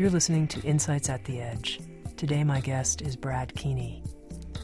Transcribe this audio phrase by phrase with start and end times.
[0.00, 1.78] You're listening to Insights at the Edge.
[2.16, 4.02] Today, my guest is Brad Keeney.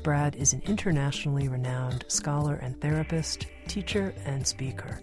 [0.03, 5.03] Brad is an internationally renowned scholar and therapist, teacher, and speaker.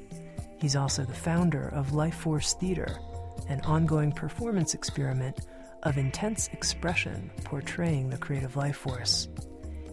[0.60, 2.98] He's also the founder of Life Force Theater,
[3.48, 5.42] an ongoing performance experiment
[5.84, 9.28] of intense expression portraying the creative life force.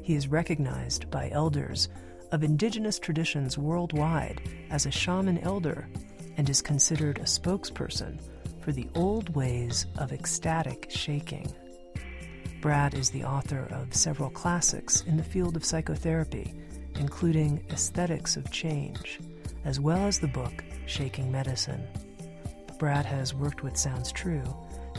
[0.01, 1.91] He is recognized by elders
[2.33, 5.87] of indigenous traditions worldwide as a shaman elder
[6.39, 8.19] and is considered a spokesperson
[8.61, 11.51] for the old ways of ecstatic shaking.
[12.61, 16.53] Brad is the author of several classics in the field of psychotherapy,
[16.97, 19.19] including Aesthetics of Change,
[19.65, 21.87] as well as the book Shaking Medicine.
[22.79, 24.45] Brad has worked with Sounds True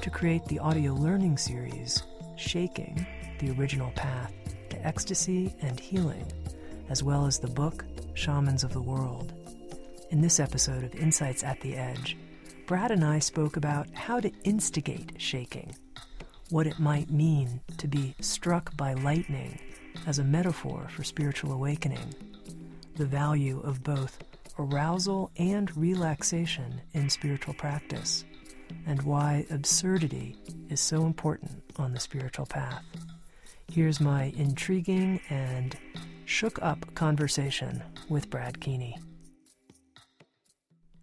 [0.02, 2.04] to create the audio learning series
[2.36, 3.06] Shaking,
[3.40, 4.34] the original path
[4.70, 6.26] to ecstasy and healing,
[6.90, 9.34] as well as the book Shamans of the World.
[10.10, 12.18] In this episode of Insights at the Edge,
[12.72, 15.76] Brad and I spoke about how to instigate shaking,
[16.52, 19.60] what it might mean to be struck by lightning
[20.08, 22.16] as a metaphor for spiritual awakening,
[22.96, 24.24] the value of both
[24.58, 28.24] arousal and relaxation in spiritual practice,
[28.88, 30.38] and why absurdity
[30.70, 32.86] is so important on the spiritual path.
[33.70, 35.76] Here's my intriguing and
[36.24, 38.98] shook up conversation with Brad Keeney.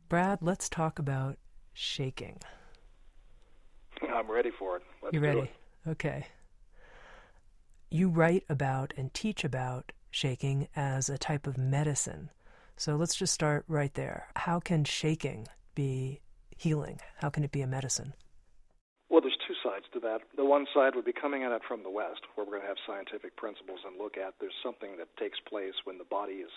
[0.08, 1.36] Brad, let's talk about
[1.78, 2.38] shaking.
[4.02, 4.82] I'm ready for it.
[5.02, 5.40] Let's you ready?
[5.40, 5.50] It.
[5.90, 6.26] Okay.
[7.90, 12.30] You write about and teach about shaking as a type of medicine.
[12.76, 14.28] So let's just start right there.
[14.36, 16.20] How can shaking be
[16.56, 17.00] healing?
[17.18, 18.12] How can it be a medicine?
[19.08, 20.20] Well, there's two sides to that.
[20.36, 22.68] The one side would be coming at it from the West, where we're going to
[22.68, 26.50] have scientific principles and look at there's something that takes place when the body is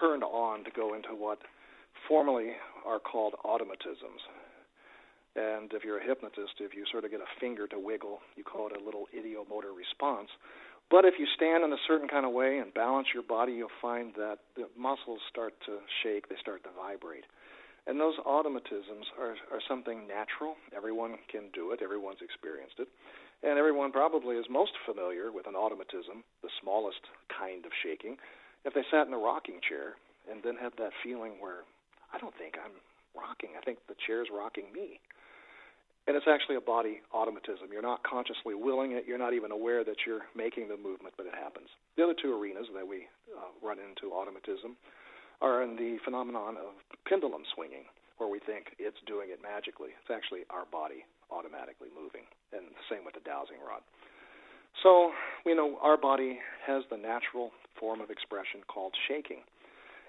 [0.00, 1.40] turned on to go into what
[2.08, 2.52] formerly
[2.86, 4.20] are called automatisms.
[5.36, 8.44] And if you're a hypnotist, if you sort of get a finger to wiggle, you
[8.44, 10.28] call it a little ideomotor response.
[10.90, 13.80] But if you stand in a certain kind of way and balance your body, you'll
[13.82, 17.24] find that the muscles start to shake, they start to vibrate.
[17.86, 20.54] And those automatisms are, are something natural.
[20.74, 22.88] Everyone can do it, everyone's experienced it.
[23.42, 28.16] And everyone probably is most familiar with an automatism, the smallest kind of shaking,
[28.64, 30.00] if they sat in a rocking chair
[30.30, 31.68] and then had that feeling where
[32.14, 32.78] I don't think I'm
[33.10, 33.58] rocking.
[33.58, 35.02] I think the chair's rocking me.
[36.06, 37.72] And it's actually a body automatism.
[37.72, 39.08] You're not consciously willing it.
[39.08, 41.66] You're not even aware that you're making the movement, but it happens.
[41.96, 44.76] The other two arenas that we uh, run into automatism
[45.40, 46.76] are in the phenomenon of
[47.08, 47.88] pendulum swinging,
[48.20, 49.96] where we think it's doing it magically.
[49.96, 53.80] It's actually our body automatically moving, and the same with the dowsing rod.
[54.84, 55.10] So,
[55.48, 56.38] you know, our body
[56.68, 57.50] has the natural
[57.80, 59.40] form of expression called shaking.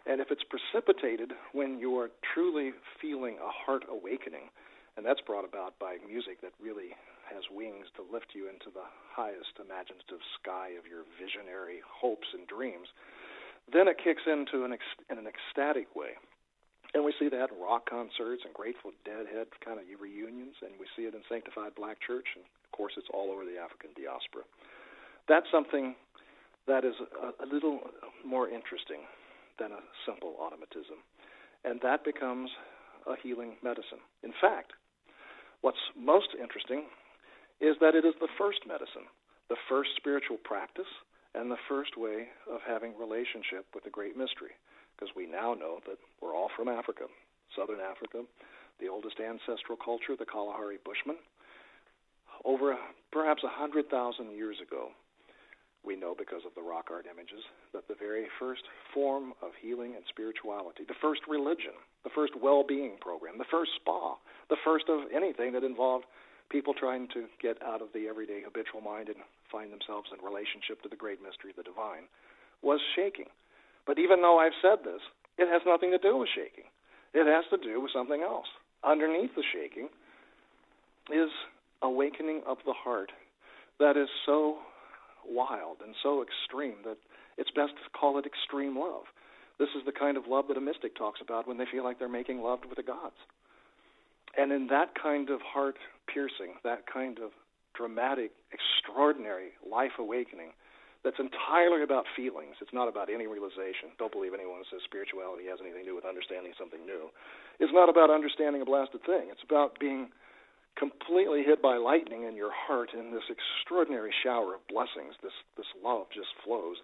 [0.05, 2.71] And if it's precipitated when you are truly
[3.01, 4.53] feeling a heart awakening,
[4.97, 6.93] and that's brought about by music that really
[7.25, 12.45] has wings to lift you into the highest imaginative sky of your visionary hopes and
[12.45, 12.87] dreams,
[13.73, 14.77] then it kicks into an
[15.09, 16.13] in an ecstatic way.
[16.93, 20.85] And we see that in rock concerts and Grateful Deadhead kind of reunions, and we
[20.95, 24.45] see it in Sanctified Black Church, and of course, it's all over the African diaspora.
[25.27, 25.97] That's something
[26.69, 27.81] that is a, a little
[28.23, 29.03] more interesting
[29.59, 31.03] than a simple automatism.
[31.63, 32.49] And that becomes
[33.07, 34.01] a healing medicine.
[34.23, 34.73] In fact,
[35.61, 36.85] what's most interesting
[37.61, 39.07] is that it is the first medicine,
[39.49, 40.89] the first spiritual practice,
[41.33, 44.55] and the first way of having relationship with the great mystery.
[44.95, 47.05] Because we now know that we're all from Africa,
[47.55, 48.23] southern Africa,
[48.79, 51.17] the oldest ancestral culture, the Kalahari Bushmen.
[52.43, 52.77] Over
[53.11, 54.89] perhaps a hundred thousand years ago,
[55.85, 57.43] we know because of the rock art images
[57.73, 61.73] that the very first form of healing and spirituality, the first religion,
[62.03, 64.15] the first well being program, the first spa,
[64.49, 66.05] the first of anything that involved
[66.49, 69.17] people trying to get out of the everyday habitual mind and
[69.51, 72.05] find themselves in relationship to the great mystery, of the divine,
[72.61, 73.29] was shaking.
[73.87, 75.01] But even though I've said this,
[75.37, 76.69] it has nothing to do with shaking.
[77.13, 78.47] It has to do with something else.
[78.83, 79.89] Underneath the shaking
[81.09, 81.29] is
[81.81, 83.11] awakening of the heart
[83.79, 84.57] that is so
[85.27, 86.97] wild and so extreme that
[87.37, 89.03] it's best to call it extreme love.
[89.59, 91.99] This is the kind of love that a mystic talks about when they feel like
[91.99, 93.15] they're making love with the gods.
[94.37, 95.77] And in that kind of heart
[96.11, 97.31] piercing, that kind of
[97.75, 100.51] dramatic, extraordinary life awakening
[101.03, 102.57] that's entirely about feelings.
[102.59, 103.93] It's not about any realization.
[104.01, 107.13] Don't believe anyone who says spirituality has anything to do with understanding something new.
[107.61, 109.29] It's not about understanding a blasted thing.
[109.29, 110.09] It's about being
[110.77, 115.15] completely hit by lightning in your heart in this extraordinary shower of blessings.
[115.23, 116.77] This this love just flows.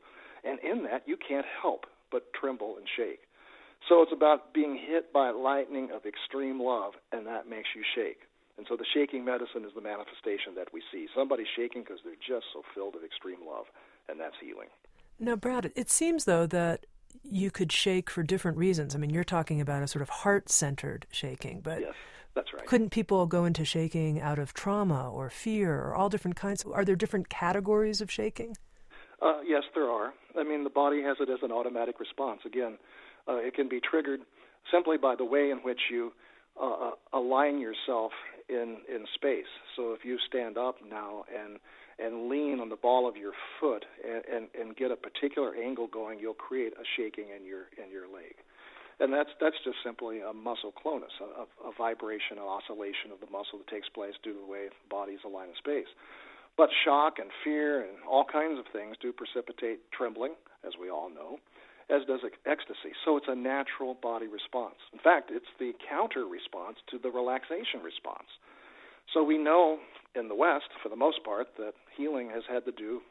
[0.43, 3.21] And in that you can't help but tremble and shake.
[3.89, 8.21] So it's about being hit by lightning of extreme love, and that makes you shake.
[8.57, 11.07] And so the shaking medicine is the manifestation that we see.
[11.15, 13.65] Somebody shaking because they're just so filled with extreme love,
[14.07, 14.67] and that's healing.
[15.19, 16.85] Now, Brad, it seems, though, that
[17.23, 18.93] you could shake for different reasons.
[18.93, 21.81] I mean, you're talking about a sort of heart centered shaking, but.
[21.81, 21.93] Yes.
[22.33, 22.65] That's right.
[22.65, 26.63] Couldn't people go into shaking out of trauma or fear or all different kinds?
[26.63, 28.55] Are there different categories of shaking?
[29.21, 30.13] Uh, yes, there are.
[30.39, 32.41] I mean, the body has it as an automatic response.
[32.45, 32.77] Again,
[33.27, 34.21] uh, it can be triggered
[34.71, 36.11] simply by the way in which you
[36.59, 38.11] uh, uh, align yourself
[38.49, 39.51] in in space.
[39.75, 41.59] So if you stand up now and
[41.99, 45.87] and lean on the ball of your foot and, and, and get a particular angle
[45.87, 48.35] going, you'll create a shaking in your in your leg.
[49.01, 53.31] And that's that's just simply a muscle clonus, a, a vibration, an oscillation of the
[53.33, 55.89] muscle that takes place due to the way the bodies align in space.
[56.55, 61.09] But shock and fear and all kinds of things do precipitate trembling, as we all
[61.09, 61.41] know
[61.91, 62.95] as does ecstasy.
[63.03, 64.79] So it's a natural body response.
[64.93, 68.31] In fact, it's the counter response to the relaxation response.
[69.13, 69.77] So we know
[70.15, 73.01] in the West, for the most part, that healing has had to do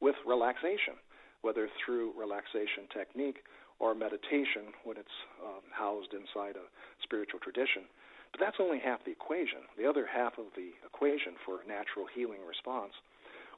[0.00, 0.98] with relaxation,
[1.42, 3.46] whether through relaxation technique
[3.78, 6.66] or meditation when it's um, housed inside a
[7.02, 7.84] spiritual tradition.
[8.32, 9.68] But that's only half the equation.
[9.78, 12.92] The other half of the equation for natural healing response,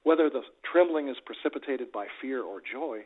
[0.03, 3.03] whether the trembling is precipitated by fear or joy,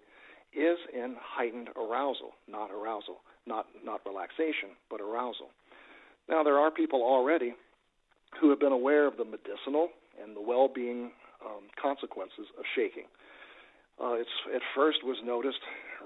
[0.52, 5.48] is in heightened arousal, not arousal, not not relaxation, but arousal.
[6.28, 7.54] Now there are people already
[8.40, 9.88] who have been aware of the medicinal
[10.22, 11.12] and the well-being
[11.44, 13.04] um, consequences of shaking.
[14.02, 15.60] Uh, it's at first was noticed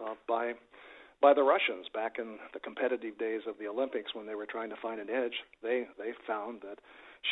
[0.05, 0.53] uh, by
[1.21, 4.71] by the Russians back in the competitive days of the Olympics when they were trying
[4.71, 5.35] to find an edge.
[5.63, 6.79] They they found that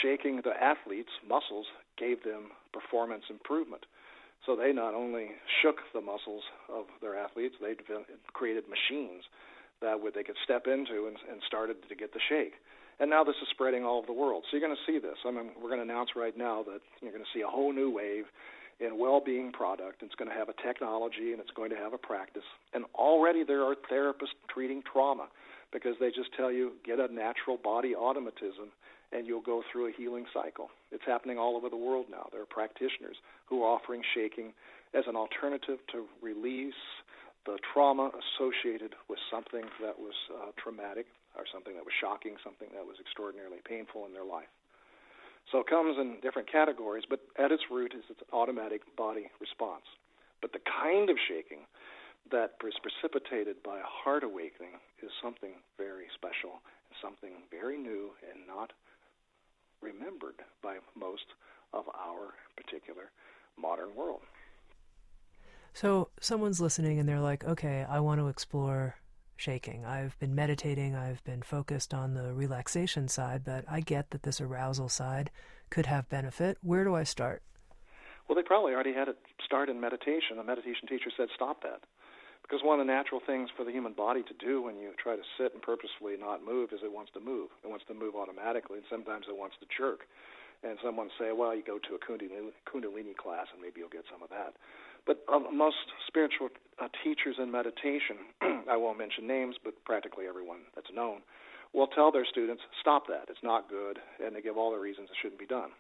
[0.03, 1.67] shaking the athletes' muscles
[1.99, 3.87] gave them performance improvement.
[4.47, 5.31] So they not only
[5.63, 7.75] shook the muscles of their athletes, they
[8.33, 9.25] created machines
[9.81, 12.53] that would, they could step into and, and started to get the shake.
[13.01, 14.45] And now this is spreading all over the world.
[14.45, 15.17] So you're going to see this.
[15.27, 17.73] I mean, we're going to announce right now that you're going to see a whole
[17.73, 18.25] new wave
[18.81, 20.03] in well-being product.
[20.03, 22.47] It's going to have a technology and it's going to have a practice.
[22.73, 25.29] And already there are therapists treating trauma
[25.73, 28.71] because they just tell you get a natural body automatism
[29.12, 30.71] and you'll go through a healing cycle.
[30.91, 32.26] It's happening all over the world now.
[32.32, 33.17] There are practitioners
[33.47, 34.53] who are offering shaking
[34.93, 36.75] as an alternative to release
[37.47, 41.06] the trauma associated with something that was uh, traumatic
[41.37, 44.49] or something that was shocking, something that was extraordinarily painful in their life.
[45.52, 49.85] So it comes in different categories, but at its root is its automatic body response.
[50.41, 51.67] But the kind of shaking
[52.31, 56.61] that is precipitated by a heart awakening is something very special,
[57.02, 58.73] something very new, and not
[59.82, 61.26] remembered by most
[61.73, 63.11] of our particular
[63.61, 64.23] modern world.
[65.75, 68.97] So, someone's listening and they're like, okay, I want to explore
[69.37, 69.85] shaking.
[69.85, 74.41] I've been meditating, I've been focused on the relaxation side, but I get that this
[74.41, 75.31] arousal side
[75.71, 76.59] could have benefit.
[76.63, 77.43] Where do I start?
[78.29, 80.38] Well, they probably already had it start in meditation.
[80.38, 81.81] A meditation teacher said, stop that.
[82.43, 85.17] Because one of the natural things for the human body to do when you try
[85.17, 87.49] to sit and purposefully not move is it wants to move.
[87.64, 90.05] It wants to move automatically, and sometimes it wants to jerk.
[90.62, 94.23] And someone say, well, you go to a Kundalini class and maybe you'll get some
[94.23, 94.57] of that.
[95.06, 96.49] But most spiritual
[96.80, 98.16] uh, teachers in meditation,
[98.70, 101.20] I won't mention names, but practically everyone that's known,
[101.75, 103.28] will tell their students, stop that.
[103.28, 105.70] It's not good, and they give all the reasons it shouldn't be done.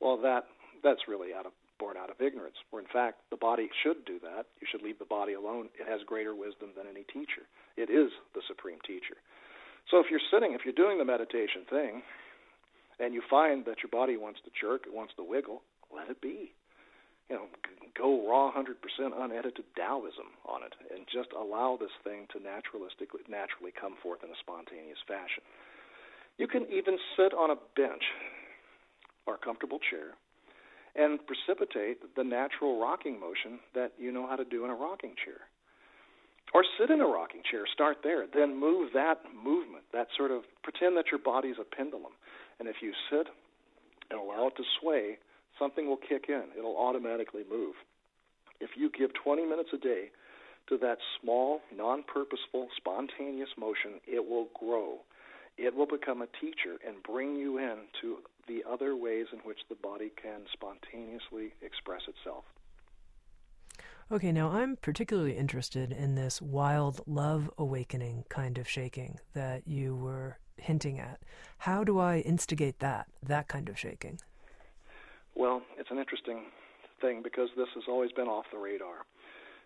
[0.00, 0.44] Well, that
[0.82, 4.18] that's really out of born out of ignorance, where in fact the body should do
[4.20, 4.46] that.
[4.60, 5.68] You should leave the body alone.
[5.78, 7.46] It has greater wisdom than any teacher.
[7.76, 9.16] It is the supreme teacher.
[9.90, 12.02] So if you're sitting, if you're doing the meditation thing,
[12.98, 15.62] and you find that your body wants to jerk, it wants to wiggle,
[15.94, 16.52] let it be.
[17.28, 17.46] You know,
[17.96, 18.72] go raw 100%
[19.12, 24.30] unedited Taoism on it, and just allow this thing to naturalistically, naturally come forth in
[24.30, 25.42] a spontaneous fashion.
[26.38, 28.04] You can even sit on a bench
[29.26, 30.14] or a comfortable chair
[30.96, 35.14] and precipitate the natural rocking motion that you know how to do in a rocking
[35.22, 35.44] chair.
[36.54, 40.42] Or sit in a rocking chair, start there, then move that movement, that sort of
[40.62, 42.16] pretend that your body's a pendulum.
[42.58, 43.26] And if you sit
[44.10, 45.18] and allow it to sway,
[45.58, 46.44] something will kick in.
[46.56, 47.74] It'll automatically move.
[48.60, 50.10] If you give 20 minutes a day
[50.68, 55.00] to that small, non purposeful, spontaneous motion, it will grow
[55.58, 59.58] it will become a teacher and bring you in to the other ways in which
[59.68, 62.44] the body can spontaneously express itself.
[64.10, 69.94] Okay, now I'm particularly interested in this wild love awakening kind of shaking that you
[69.96, 71.20] were hinting at.
[71.58, 74.20] How do I instigate that, that kind of shaking?
[75.38, 76.50] Well, it's an interesting
[77.00, 79.06] thing because this has always been off the radar.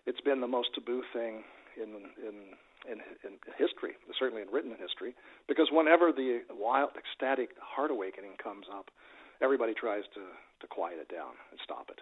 [0.05, 1.41] It's been the most taboo thing
[1.75, 1.89] in
[2.21, 2.53] in
[2.85, 5.15] in, in history, certainly in written history,
[5.47, 8.91] because whenever the wild, ecstatic heart awakening comes up,
[9.41, 10.21] everybody tries to
[10.61, 12.01] to quiet it down and stop it.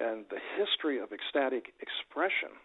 [0.00, 2.56] And the history of ecstatic expression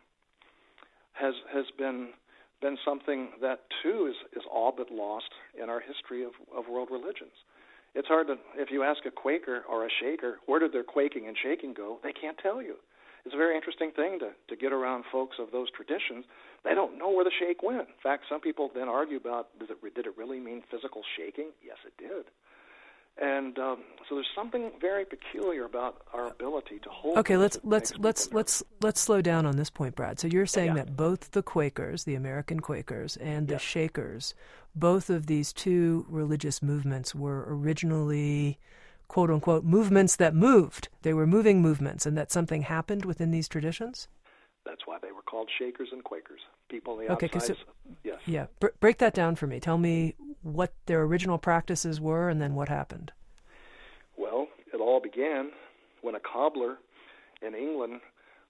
[1.11, 2.15] has has been
[2.61, 6.87] been something that too is is all but lost in our history of of world
[6.89, 7.35] religions.
[7.93, 11.27] It's hard to if you ask a Quaker or a Shaker where did their quaking
[11.27, 12.75] and shaking go, they can't tell you.
[13.25, 16.25] It's a very interesting thing to to get around folks of those traditions.
[16.63, 17.89] They don't know where the shake went.
[17.89, 21.51] In fact, some people then argue about does it did it really mean physical shaking?
[21.63, 22.25] Yes, it did.
[23.21, 27.17] And um, so there's something very peculiar about our ability to hold.
[27.17, 30.19] Okay, let's let's let's let's let's slow down on this point, Brad.
[30.19, 30.85] So you're saying yeah.
[30.85, 33.59] that both the Quakers, the American Quakers, and the yeah.
[33.59, 34.33] Shakers,
[34.75, 38.57] both of these two religious movements were originally
[39.07, 40.87] quote unquote movements that moved.
[41.01, 44.07] They were moving movements, and that something happened within these traditions.
[44.65, 46.41] That's why they were called Shakers and Quakers.
[46.71, 47.57] People on the okay, outside.
[47.57, 48.17] So, yes.
[48.25, 49.59] Yeah, Br- break that down for me.
[49.59, 53.11] Tell me what their original practices were, and then what happened.
[54.17, 55.51] Well, it all began
[56.01, 56.77] when a cobbler
[57.45, 57.99] in England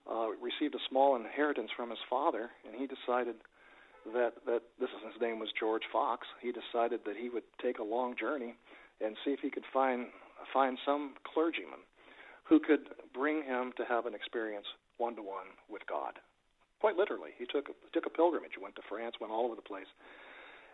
[0.09, 3.35] uh, received a small inheritance from his father, and he decided
[4.13, 6.27] that that this is his name was George Fox.
[6.41, 8.55] He decided that he would take a long journey
[8.99, 10.07] and see if he could find
[10.53, 11.81] find some clergyman
[12.43, 14.65] who could bring him to have an experience
[14.97, 16.19] one to one with God.
[16.81, 18.57] Quite literally, he took took a pilgrimage.
[18.57, 19.85] He went to France, went all over the place.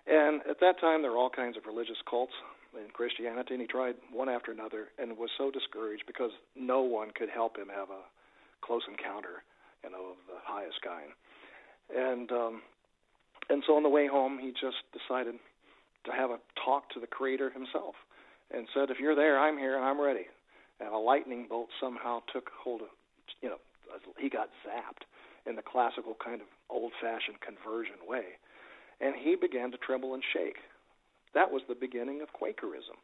[0.07, 2.31] And at that time, there were all kinds of religious cults
[2.73, 7.11] in Christianity, and he tried one after another, and was so discouraged because no one
[7.11, 8.07] could help him have a
[8.63, 9.43] close encounter,
[9.83, 11.11] you know, of the highest kind.
[11.91, 12.61] And um,
[13.49, 15.35] and so on the way home, he just decided
[16.05, 17.95] to have a talk to the Creator himself
[18.51, 20.27] and said, If you're there, I'm here and I'm ready.
[20.79, 22.87] And a lightning bolt somehow took hold of,
[23.41, 23.59] you know,
[24.17, 25.03] he got zapped
[25.47, 28.37] in the classical kind of old fashioned conversion way.
[28.99, 30.57] And he began to tremble and shake.
[31.33, 32.97] That was the beginning of Quakerism.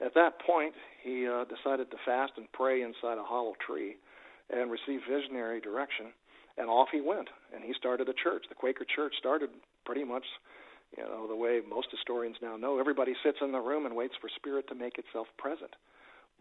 [0.00, 3.96] At that point, he uh, decided to fast and pray inside a hollow tree
[4.50, 6.12] and receive visionary direction,
[6.58, 7.28] and off he went.
[7.54, 8.44] And he started a church.
[8.48, 9.50] The Quaker church started
[9.84, 10.24] pretty much
[10.96, 14.14] you know, the way most historians now know, everybody sits in the room and waits
[14.20, 15.74] for spirit to make itself present.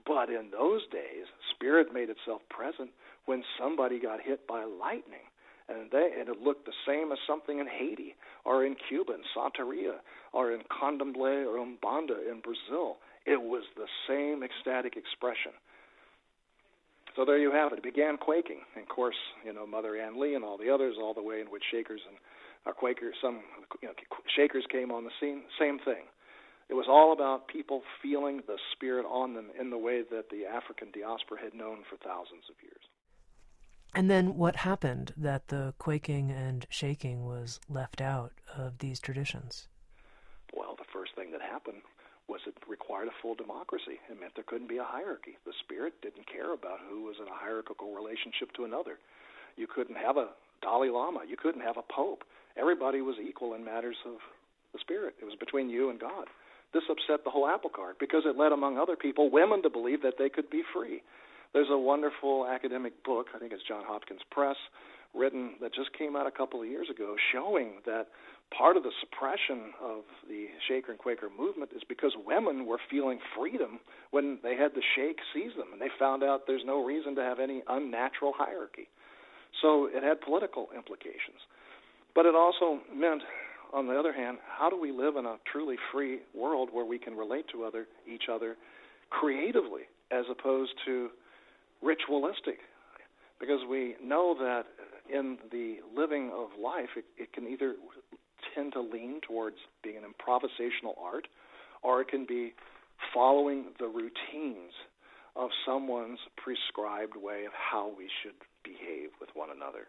[0.06, 2.92] But in those days, spirit made itself present
[3.26, 5.26] when somebody got hit by lightning.
[5.68, 9.24] And, they, and it looked the same as something in Haiti or in Cuba, in
[9.36, 9.98] Santeria,
[10.32, 12.98] or in Candomblé or Umbanda in Brazil.
[13.26, 15.58] It was the same ecstatic expression.
[17.16, 17.80] So there you have it.
[17.80, 18.62] It began quaking.
[18.76, 21.42] And of course, you know, Mother Ann Lee and all the others, all the way
[21.42, 22.18] in which Shakers and
[22.68, 23.42] uh, Quakers, some
[23.82, 23.94] you know,
[24.36, 25.42] Shakers came on the scene.
[25.60, 26.06] Same thing.
[26.70, 30.46] It was all about people feeling the spirit on them in the way that the
[30.46, 32.82] African diaspora had known for thousands of years.
[33.94, 39.68] And then what happened that the quaking and shaking was left out of these traditions?
[40.54, 41.82] Well, the first thing that happened
[42.28, 44.02] was it required a full democracy.
[44.10, 45.38] It meant there couldn't be a hierarchy.
[45.46, 48.98] The spirit didn't care about who was in a hierarchical relationship to another.
[49.56, 50.30] You couldn't have a
[50.62, 51.22] Dalai Lama.
[51.28, 52.24] You couldn't have a pope.
[52.58, 54.18] Everybody was equal in matters of
[54.74, 55.16] the spirit.
[55.22, 56.28] It was between you and God.
[56.76, 60.02] This upset the whole apple cart because it led, among other people, women to believe
[60.04, 61.02] that they could be free.
[61.54, 64.58] There's a wonderful academic book, I think it's John Hopkins Press,
[65.16, 68.08] written that just came out a couple of years ago showing that
[68.52, 73.20] part of the suppression of the Shaker and Quaker movement is because women were feeling
[73.38, 73.80] freedom
[74.12, 77.22] when they had the Shake seize them, and they found out there's no reason to
[77.22, 78.90] have any unnatural hierarchy.
[79.62, 81.40] So it had political implications.
[82.14, 83.24] But it also meant,
[83.76, 86.98] on the other hand, how do we live in a truly free world where we
[86.98, 88.56] can relate to other each other
[89.10, 91.10] creatively as opposed to
[91.84, 92.60] ritualistic?
[93.38, 94.64] Because we know that
[95.14, 97.76] in the living of life, it, it can either
[98.56, 101.28] tend to lean towards being an improvisational art,
[101.84, 102.54] or it can be
[103.14, 104.72] following the routines
[105.36, 109.88] of someone's prescribed way of how we should behave with one another.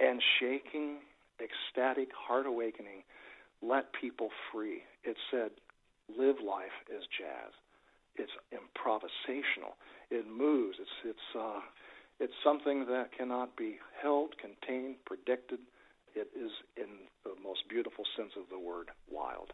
[0.00, 0.96] And shaking,
[1.40, 3.02] ecstatic heart awakening
[3.62, 4.82] let people free.
[5.04, 5.50] It said,
[6.08, 7.52] live life as jazz.
[8.16, 9.78] It's improvisational.
[10.10, 10.76] It moves.
[10.80, 11.60] It's it's uh,
[12.20, 15.60] it's something that cannot be held, contained, predicted.
[16.14, 19.52] It is, in the most beautiful sense of the word, wild.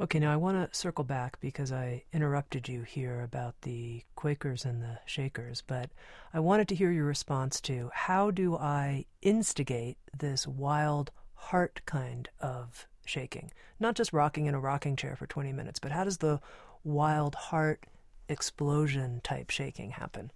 [0.00, 4.64] Okay, now I want to circle back because I interrupted you here about the Quakers
[4.64, 5.90] and the Shakers, but
[6.32, 12.28] I wanted to hear your response to how do I instigate this wild heart kind
[12.40, 13.52] of shaking?
[13.78, 16.40] Not just rocking in a rocking chair for 20 minutes, but how does the
[16.82, 17.86] wild heart
[18.28, 20.32] explosion type shaking happen?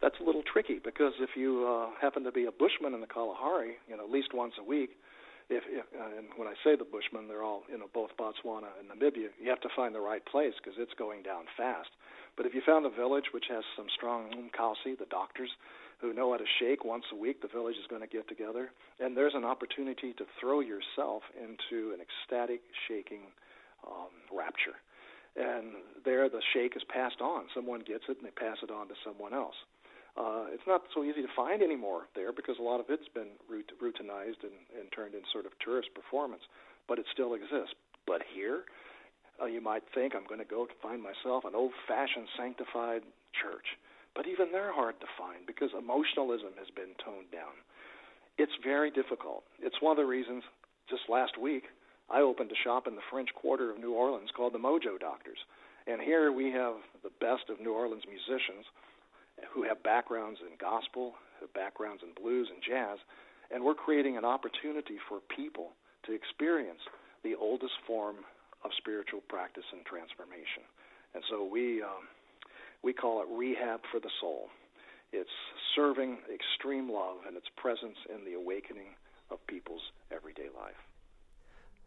[0.00, 3.06] That's a little tricky because if you uh, happen to be a bushman in the
[3.06, 4.96] Kalahari, you know, at least once a week,
[5.50, 8.72] if, if uh, and when I say the Bushmen, they're all you know both Botswana
[8.80, 9.28] and Namibia.
[9.40, 11.90] You have to find the right place because it's going down fast.
[12.36, 15.50] But if you found a village which has some strong Umkasi, the doctors
[16.00, 18.70] who know how to shake once a week, the village is going to get together,
[18.98, 23.30] and there's an opportunity to throw yourself into an ecstatic shaking
[23.86, 24.74] um, rapture.
[25.36, 27.46] And there, the shake is passed on.
[27.54, 29.54] Someone gets it, and they pass it on to someone else.
[30.14, 33.34] Uh, it's not so easy to find anymore there because a lot of it's been
[33.50, 36.42] rout- routinized and, and turned into sort of tourist performance,
[36.86, 37.74] but it still exists.
[38.06, 38.62] But here,
[39.42, 43.02] uh, you might think I'm going to go to find myself an old-fashioned sanctified
[43.34, 43.66] church,
[44.14, 47.58] but even they're hard to find because emotionalism has been toned down.
[48.38, 49.42] It's very difficult.
[49.58, 50.44] It's one of the reasons.
[50.88, 51.64] Just last week,
[52.06, 55.38] I opened a shop in the French Quarter of New Orleans called the Mojo Doctors,
[55.86, 58.66] and here we have the best of New Orleans musicians
[59.52, 62.98] who have backgrounds in gospel, have backgrounds in blues and jazz,
[63.50, 65.72] and we're creating an opportunity for people
[66.06, 66.80] to experience
[67.22, 68.16] the oldest form
[68.64, 70.64] of spiritual practice and transformation.
[71.14, 72.08] And so we um,
[72.82, 74.48] we call it rehab for the soul.
[75.12, 75.30] It's
[75.74, 78.96] serving extreme love and its presence in the awakening
[79.30, 80.74] of people's everyday life.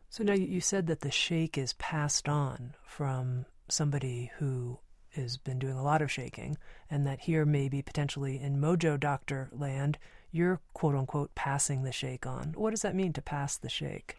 [0.09, 4.79] So now you said that the shake is passed on from somebody who
[5.11, 6.57] has been doing a lot of shaking,
[6.89, 9.97] and that here maybe potentially in Mojo Doctor land,
[10.31, 12.53] you're quote unquote passing the shake on.
[12.55, 14.17] What does that mean to pass the shake?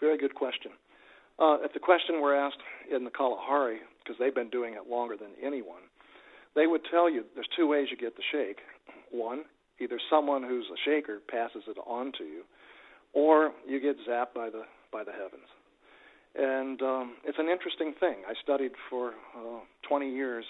[0.00, 0.72] Very good question.
[1.38, 2.60] Uh, if the question were asked
[2.94, 5.82] in the Kalahari, because they've been doing it longer than anyone,
[6.54, 8.58] they would tell you there's two ways you get the shake.
[9.10, 9.44] One,
[9.80, 12.42] either someone who's a shaker passes it on to you,
[13.12, 15.48] or you get zapped by the by the heavens.
[16.34, 18.22] And um, it's an interesting thing.
[18.28, 20.44] I studied for uh, 20 years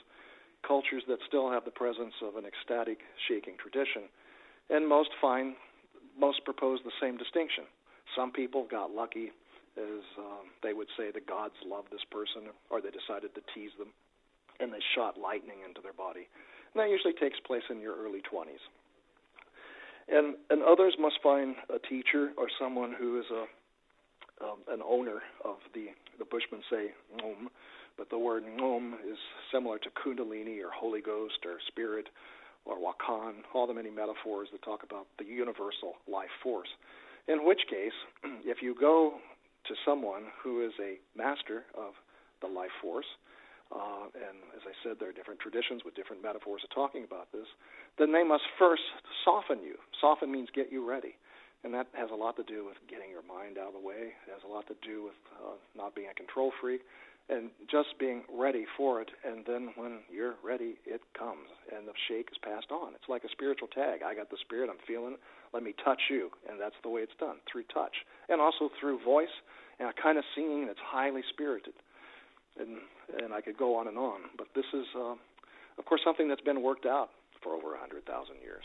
[0.67, 4.03] cultures that still have the presence of an ecstatic shaking tradition,
[4.69, 5.55] and most find
[6.19, 7.65] most propose the same distinction.
[8.15, 9.33] Some people got lucky,
[9.79, 13.71] as um, they would say, the gods loved this person, or they decided to tease
[13.79, 13.89] them,
[14.59, 16.29] and they shot lightning into their body.
[16.75, 18.61] And that usually takes place in your early 20s.
[20.09, 23.47] And and others must find a teacher or someone who is a
[24.43, 25.87] um, an owner of the
[26.19, 26.93] the Bushmen say
[27.25, 27.49] Om,
[27.97, 29.19] but the word Om is
[29.53, 32.09] similar to Kundalini or Holy Ghost or Spirit
[32.65, 36.69] or Wakan, all the many metaphors that talk about the universal life force.
[37.27, 37.97] In which case,
[38.45, 39.15] if you go
[39.67, 41.95] to someone who is a master of
[42.43, 43.07] the life force,
[43.73, 47.33] uh, and as I said, there are different traditions with different metaphors of talking about
[47.33, 47.47] this,
[47.99, 48.83] then they must first
[49.25, 49.77] soften you.
[50.01, 51.15] Soften means get you ready
[51.65, 54.17] and that has a lot to do with getting your mind out of the way.
[54.27, 56.81] It has a lot to do with uh, not being a control freak,
[57.29, 59.11] and just being ready for it.
[59.25, 62.95] And then when you're ready, it comes, and the shake is passed on.
[62.95, 64.01] It's like a spiritual tag.
[64.03, 64.69] I got the spirit.
[64.71, 65.21] I'm feeling it.
[65.53, 67.95] Let me touch you, and that's the way it's done through touch,
[68.29, 69.35] and also through voice
[69.79, 71.75] and a kind of singing that's highly spirited.
[72.59, 72.79] And
[73.23, 75.15] and I could go on and on, but this is, uh,
[75.79, 77.11] of course, something that's been worked out
[77.43, 78.63] for over a hundred thousand years.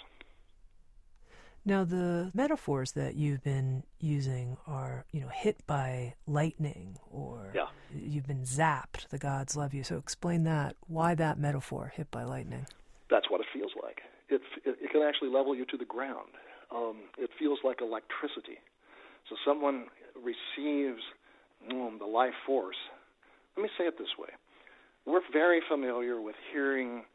[1.67, 7.67] Now, the metaphors that you've been using are, you know, hit by lightning or yeah.
[7.91, 9.83] you've been zapped, the gods love you.
[9.83, 10.75] So explain that.
[10.87, 12.67] Why that metaphor, hit by lightning?
[13.09, 14.01] That's what it feels like.
[14.29, 16.29] It, it, it can actually level you to the ground.
[16.73, 18.59] Um, it feels like electricity.
[19.27, 21.01] So someone receives
[21.71, 22.77] um, the life force.
[23.57, 24.29] Let me say it this way.
[25.07, 27.05] We're very familiar with hearing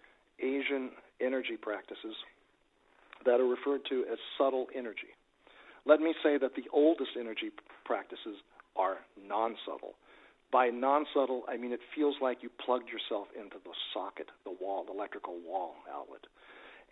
[0.40, 2.16] Asian energy practices
[3.24, 5.14] that are referred to as subtle energy.
[5.86, 7.50] Let me say that the oldest energy
[7.84, 8.36] practices
[8.76, 9.94] are non subtle.
[10.52, 14.54] By non subtle, I mean it feels like you plugged yourself into the socket, the
[14.60, 16.26] wall, the electrical wall outlet.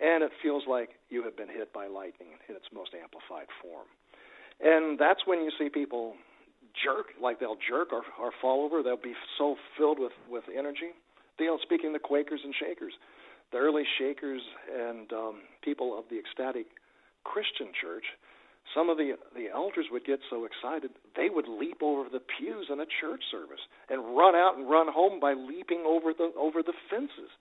[0.01, 3.87] And it feels like you have been hit by lightning in its most amplified form.
[4.61, 6.15] And that's when you see people
[6.85, 8.83] jerk, like they'll jerk or, or fall over.
[8.83, 10.95] They'll be so filled with, with energy.
[11.39, 12.93] They'll speaking the Quakers and Shakers
[13.53, 16.67] the early Shakers and um, people of the ecstatic
[17.25, 18.05] Christian church,
[18.75, 22.69] some of the the elders would get so excited they would leap over the pews
[22.71, 26.63] in a church service and run out and run home by leaping over the over
[26.63, 27.33] the fences.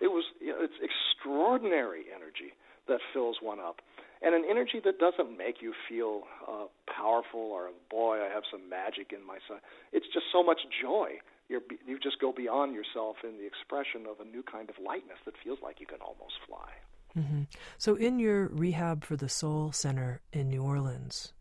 [0.00, 2.52] It was you know, it's extraordinary energy
[2.88, 3.80] that fills one up.
[4.22, 8.68] And an energy that doesn't make you feel uh, powerful or, boy, I have some
[8.70, 9.60] magic in my side.
[9.92, 11.20] It's just so much joy.
[11.48, 15.18] You're, you just go beyond yourself in the expression of a new kind of lightness
[15.26, 16.70] that feels like you can almost fly.
[17.16, 17.42] Mm-hmm.
[17.78, 21.32] So, in your Rehab for the Soul Center in New Orleans,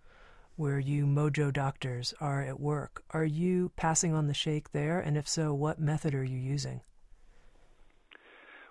[0.56, 5.00] where you mojo doctors are at work, are you passing on the shake there?
[5.00, 6.82] And if so, what method are you using?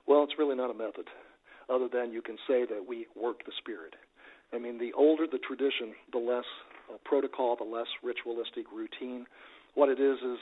[0.06, 1.08] Well, it's really not a method,
[1.68, 3.94] other than you can say that we work the spirit.
[4.52, 6.44] I mean, the older the tradition, the less
[6.92, 9.26] uh, protocol, the less ritualistic routine.
[9.74, 10.38] What it is is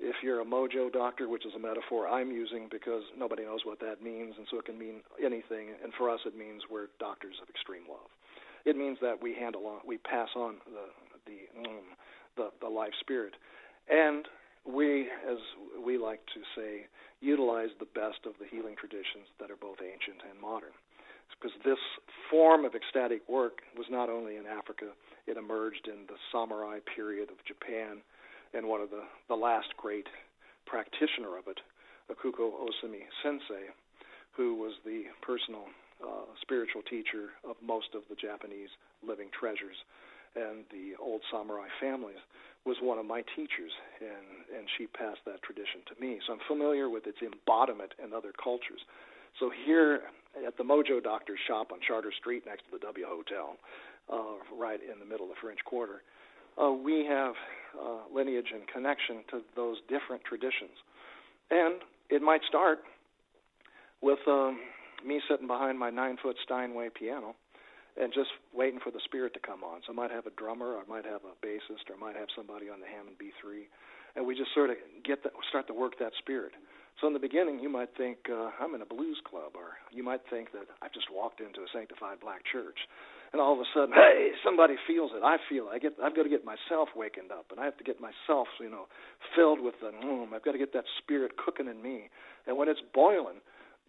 [0.00, 3.80] if you're a mojo doctor, which is a metaphor I'm using because nobody knows what
[3.80, 5.70] that means, and so it can mean anything.
[5.82, 8.10] And for us, it means we're doctors of extreme love.
[8.64, 10.88] It means that we handle on, we pass on the
[11.26, 11.84] the mm,
[12.36, 13.34] the, the life spirit,
[13.88, 14.26] and
[14.66, 15.38] we, as
[15.84, 16.86] we like to say,
[17.20, 20.72] utilize the best of the healing traditions that are both ancient and modern.
[21.36, 21.80] Because this
[22.30, 27.28] form of ecstatic work was not only in Africa, it emerged in the samurai period
[27.30, 28.00] of Japan
[28.54, 30.06] and one of the, the last great
[30.66, 31.60] practitioner of it,
[32.10, 33.68] Ikuko Osumi Sensei,
[34.36, 35.64] who was the personal
[36.02, 38.68] uh, spiritual teacher of most of the Japanese
[39.06, 39.76] living treasures
[40.34, 42.18] and the old samurai families,
[42.66, 46.18] was one of my teachers, and, and she passed that tradition to me.
[46.26, 48.80] So I'm familiar with its embodiment in other cultures.
[49.38, 50.00] So here
[50.46, 53.56] at the Mojo Doctor's shop on Chartres Street next to the W Hotel,
[54.10, 56.02] uh, right in the middle of the French Quarter,
[56.60, 57.34] uh, we have
[57.78, 60.78] uh, lineage and connection to those different traditions.
[61.50, 62.78] And it might start
[64.02, 64.60] with um,
[65.04, 67.34] me sitting behind my nine foot Steinway piano
[67.96, 69.80] and just waiting for the spirit to come on.
[69.86, 72.16] So I might have a drummer, or I might have a bassist, or I might
[72.16, 73.70] have somebody on the Hammond B3,
[74.16, 76.52] and we just sort of get that, start to work that spirit.
[77.00, 80.02] So in the beginning, you might think uh, I'm in a blues club, or you
[80.02, 82.78] might think that I've just walked into a sanctified black church
[83.34, 85.26] and all of a sudden, hey, somebody feels it.
[85.26, 85.74] I feel it.
[85.74, 85.98] I get.
[85.98, 88.86] I've got to get myself wakened up, and I have to get myself, you know,
[89.34, 89.90] filled with the.
[89.90, 92.08] Mm, I've got to get that spirit cooking in me,
[92.46, 93.42] and when it's boiling,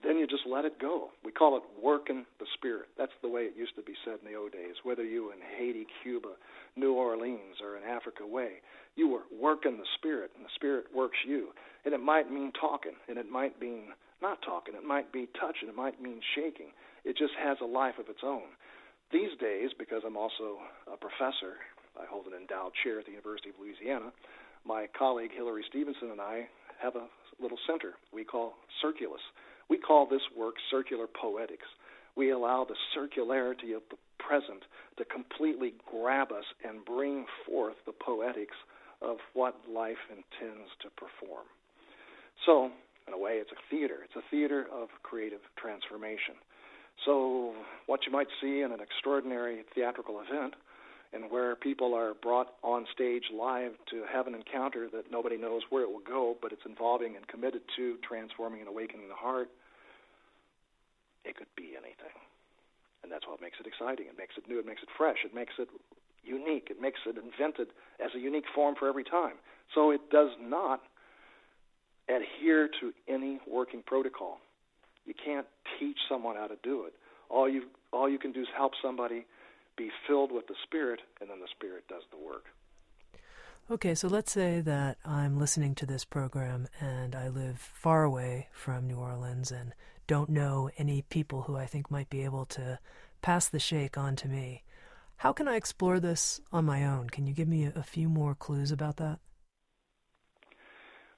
[0.03, 1.09] then you just let it go.
[1.23, 2.89] We call it working the spirit.
[2.97, 4.81] That's the way it used to be said in the old days.
[4.83, 6.33] Whether you in Haiti, Cuba,
[6.75, 11.17] New Orleans, or in Africa way, you were working the spirit, and the spirit works
[11.25, 11.49] you.
[11.85, 14.73] And it might mean talking, and it might mean not talking.
[14.73, 15.69] It might be touching.
[15.69, 16.73] It might mean shaking.
[17.03, 18.49] It just has a life of its own.
[19.15, 20.59] These days, because I'm also
[20.91, 21.55] a professor,
[21.95, 24.11] I hold an endowed chair at the University of Louisiana.
[24.67, 26.49] My colleague Hillary Stevenson and I
[26.83, 27.07] have a
[27.39, 29.23] little center we call Circulus.
[29.69, 31.63] We call this work circular poetics.
[32.17, 34.63] We allow the circularity of the present
[34.97, 38.57] to completely grab us and bring forth the poetics
[39.01, 41.47] of what life intends to perform.
[42.45, 42.69] So,
[43.07, 43.99] in a way, it's a theater.
[44.03, 46.35] It's a theater of creative transformation.
[47.03, 47.53] So,
[47.85, 50.55] what you might see in an extraordinary theatrical event,
[51.13, 55.61] and where people are brought on stage live to have an encounter that nobody knows
[55.69, 59.49] where it will go, but it's involving and committed to transforming and awakening the heart,
[61.23, 62.15] it could be anything.
[63.03, 64.07] And that's what makes it exciting.
[64.07, 65.69] It makes it new, it makes it fresh, it makes it
[66.23, 67.67] unique, it makes it invented
[68.03, 69.35] as a unique form for every time.
[69.73, 70.81] So it does not
[72.09, 74.39] adhere to any working protocol.
[75.05, 75.47] You can't
[75.79, 76.93] teach someone how to do it.
[77.29, 79.25] All you all you can do is help somebody
[79.77, 82.45] be filled with the spirit and then the spirit does the work.
[83.69, 88.47] Okay, so let's say that I'm listening to this program and I live far away
[88.51, 89.73] from New Orleans and
[90.05, 92.77] don't know any people who I think might be able to
[93.23, 94.63] pass the shake on to me.
[95.17, 97.09] How can I explore this on my own?
[97.09, 99.17] Can you give me a, few more clues about that?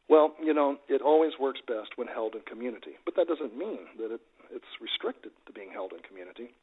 [0.10, 3.92] Well, you know, it always works best when held in community, but that doesn't mean
[4.00, 6.56] that it, it's restricted to being held in community.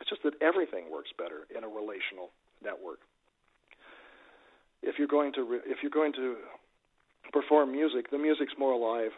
[0.00, 2.30] It's just that everything works better in a relational
[2.64, 2.98] network.
[4.82, 6.36] If you're going to re- if you're going to
[7.32, 9.12] perform music, the music's more alive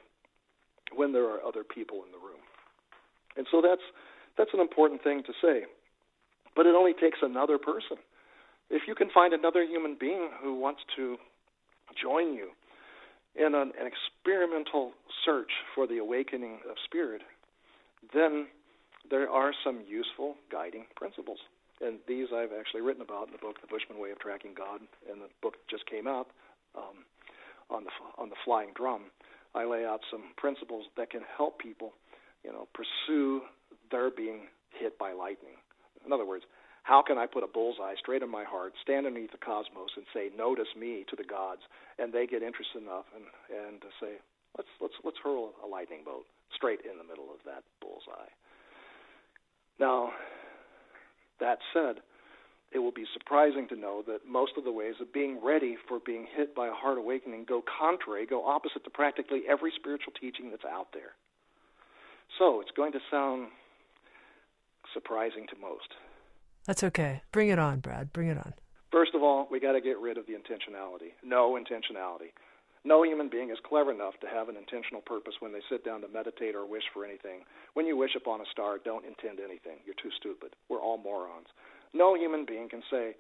[0.94, 2.42] when there are other people in the room,
[3.36, 3.82] and so that's
[4.36, 5.64] that's an important thing to say.
[6.54, 7.96] But it only takes another person.
[8.68, 11.16] If you can find another human being who wants to
[11.96, 12.50] join you
[13.36, 14.92] in an, an experimental
[15.24, 17.22] search for the awakening of spirit,
[18.12, 18.46] then
[19.10, 21.38] there are some useful guiding principles.
[21.80, 24.80] And these I've actually written about in the book, The Bushman Way of Tracking God,
[25.10, 26.28] and the book just came out
[26.76, 27.04] um,
[27.70, 29.10] on the on the flying drum.
[29.54, 31.92] I lay out some principles that can help people,
[32.44, 33.42] you know, pursue
[33.90, 35.58] their being hit by lightning.
[36.06, 36.44] In other words,
[36.82, 40.04] how can I put a bullseye straight in my heart, stand underneath the cosmos, and
[40.12, 41.62] say, "Notice me" to the gods,
[41.98, 44.18] and they get interested enough and and say,
[44.56, 48.30] "Let's let's let's hurl a lightning bolt straight in the middle of that bullseye."
[49.78, 50.12] Now,
[51.38, 52.02] that said,
[52.72, 55.98] it will be surprising to know that most of the ways of being ready for
[56.00, 60.50] being hit by a heart awakening go contrary, go opposite to practically every spiritual teaching
[60.50, 61.12] that's out there.
[62.38, 63.48] So it's going to sound
[64.94, 65.94] surprising to most.
[66.66, 67.22] That's okay.
[67.32, 68.12] Bring it on, Brad.
[68.12, 68.54] Bring it on.
[68.90, 71.16] First of all, we got to get rid of the intentionality.
[71.24, 72.30] No intentionality.
[72.84, 76.00] No human being is clever enough to have an intentional purpose when they sit down
[76.02, 77.46] to meditate or wish for anything.
[77.74, 79.78] When you wish upon a star, don't intend anything.
[79.86, 80.54] You're too stupid.
[80.68, 81.46] We're all morons.
[81.94, 83.14] No human being can say,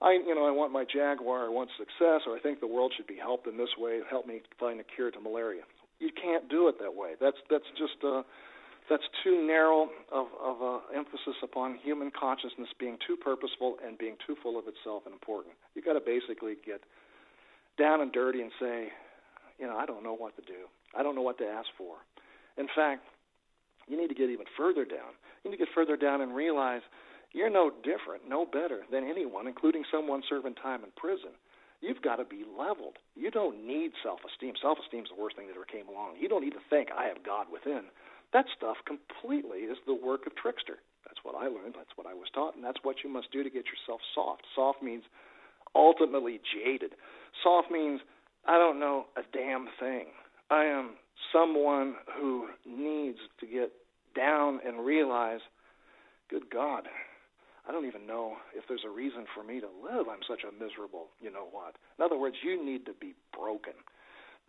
[0.00, 2.92] I, you know, I want my Jaguar, I want success, or I think the world
[2.96, 4.00] should be helped in this way.
[4.08, 5.62] Help me find a cure to malaria.
[6.00, 7.12] You can't do it that way.
[7.20, 8.22] That's that's just uh,
[8.90, 14.16] that's too narrow of, of a emphasis upon human consciousness being too purposeful and being
[14.26, 15.54] too full of itself and important.
[15.74, 16.82] You got to basically get
[17.78, 18.88] down and dirty and say,
[19.58, 20.66] you know, I don't know what to do.
[20.96, 21.96] I don't know what to ask for.
[22.58, 23.06] In fact,
[23.88, 25.16] you need to get even further down.
[25.42, 26.82] You need to get further down and realize
[27.32, 31.32] you're no different, no better than anyone, including someone serving time in prison.
[31.80, 32.98] You've got to be leveled.
[33.16, 34.54] You don't need self esteem.
[34.60, 36.14] Self esteem is the worst thing that ever came along.
[36.20, 37.90] You don't need to think, I have God within.
[38.32, 40.78] That stuff completely is the work of trickster.
[41.04, 41.74] That's what I learned.
[41.76, 42.56] That's what I was taught.
[42.56, 44.42] And that's what you must do to get yourself soft.
[44.54, 45.04] Soft means
[45.74, 46.92] ultimately jaded.
[47.42, 48.00] Soft means
[48.46, 50.06] I don't know a damn thing.
[50.50, 50.96] I am
[51.32, 53.72] someone who needs to get
[54.16, 55.40] down and realize,
[56.28, 56.88] good God,
[57.68, 60.08] I don't even know if there's a reason for me to live.
[60.10, 61.76] I'm such a miserable, you know what.
[61.98, 63.74] In other words, you need to be broken.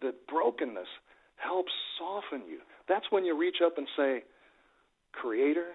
[0.02, 0.90] The brokenness
[1.38, 2.60] helps soften you.
[2.88, 4.24] That's when you reach up and say,
[5.14, 5.68] Creator,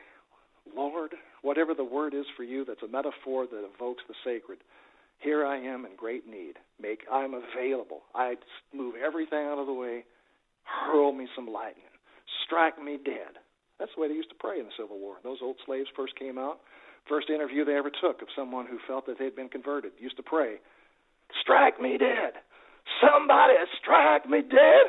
[0.74, 4.58] Lord, whatever the word is for you that's a metaphor that evokes the sacred.
[5.20, 6.54] Here I am in great need.
[6.80, 8.02] Make I'm available.
[8.14, 8.34] I
[8.74, 10.04] move everything out of the way.
[10.64, 11.84] Hurl me some lightning.
[12.44, 13.40] Strike me dead.
[13.78, 15.16] That's the way they used to pray in the Civil War.
[15.22, 16.60] Those old slaves first came out.
[17.08, 20.22] First interview they ever took of someone who felt that they'd been converted used to
[20.22, 20.56] pray,
[21.42, 22.40] Strike me dead.
[23.00, 24.84] Somebody strike me dead.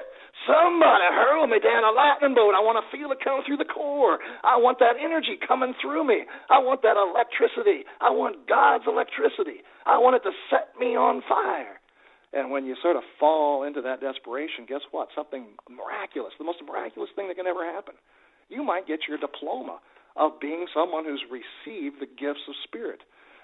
[0.47, 2.55] Somebody hurl me down a lightning bolt.
[2.55, 4.19] I want to feel it come through the core.
[4.43, 6.23] I want that energy coming through me.
[6.49, 7.83] I want that electricity.
[7.99, 9.67] I want God's electricity.
[9.85, 11.79] I want it to set me on fire.
[12.31, 15.09] And when you sort of fall into that desperation, guess what?
[15.15, 17.95] Something miraculous, the most miraculous thing that can ever happen.
[18.47, 19.81] You might get your diploma
[20.15, 23.01] of being someone who's received the gifts of spirit.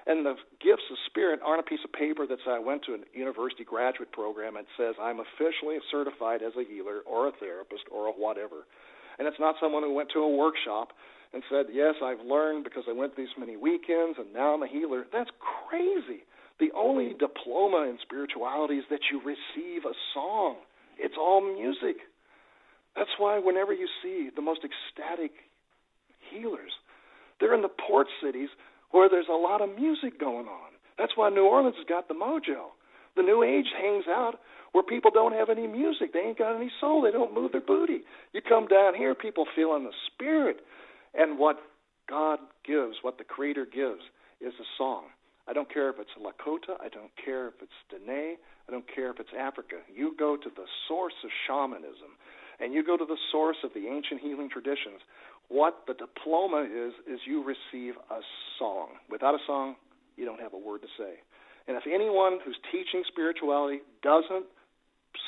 [0.07, 2.93] And the gifts of spirit aren't a piece of paper that says I went to
[2.93, 7.89] a university graduate program and says I'm officially certified as a healer or a therapist
[7.91, 8.69] or a whatever.
[9.17, 10.89] And it's not someone who went to a workshop
[11.33, 14.67] and said, Yes, I've learned because I went these many weekends and now I'm a
[14.67, 15.05] healer.
[15.11, 16.21] That's crazy.
[16.59, 20.57] The only diploma in spirituality is that you receive a song.
[20.97, 21.97] It's all music.
[22.95, 25.31] That's why whenever you see the most ecstatic
[26.31, 26.71] healers,
[27.39, 28.49] they're in the port cities
[28.95, 30.71] where there's a lot of music going on.
[30.97, 32.71] That's why New Orleans has got the mojo.
[33.17, 34.39] The New Age hangs out
[34.71, 36.13] where people don't have any music.
[36.13, 37.01] They ain't got any soul.
[37.01, 38.08] They don't move their booty.
[38.31, 40.63] You come down here, people feel in the spirit.
[41.13, 41.58] And what
[42.10, 43.99] God gives, what the Creator gives,
[44.39, 45.12] is a song.
[45.47, 46.79] I don't care if it's Lakota.
[46.79, 48.38] I don't care if it's Dene.
[48.67, 49.75] I don't care if it's Africa.
[49.93, 52.15] You go to the source of shamanism,
[52.60, 55.03] and you go to the source of the ancient healing traditions.
[55.49, 58.19] What the diploma is, is you receive a
[58.58, 58.97] song.
[59.10, 59.75] Without a song,
[60.17, 61.21] you don't have a word to say.
[61.67, 64.45] And if anyone who's teaching spirituality doesn't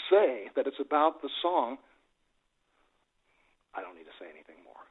[0.10, 1.78] say that it's about the song,
[3.76, 4.82] I don't need to say anything more.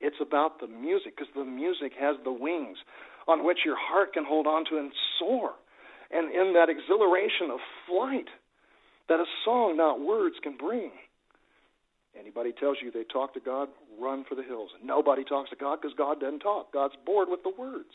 [0.00, 2.78] It's about the music because the music has the wings
[3.26, 5.52] on which your heart can hold on to and soar.
[6.10, 8.28] And in that exhilaration of flight
[9.08, 10.90] that a song, not words, can bring.
[12.18, 13.68] Anybody tells you they talk to God,
[14.00, 14.70] run for the hills.
[14.82, 16.72] Nobody talks to God because God doesn't talk.
[16.72, 17.90] God's bored with the words.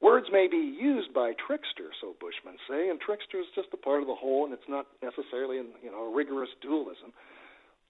[0.00, 4.00] Words may be used by trickster, so Bushmen say, and trickster is just a part
[4.00, 7.12] of the whole, and it's not necessarily in you know a rigorous dualism.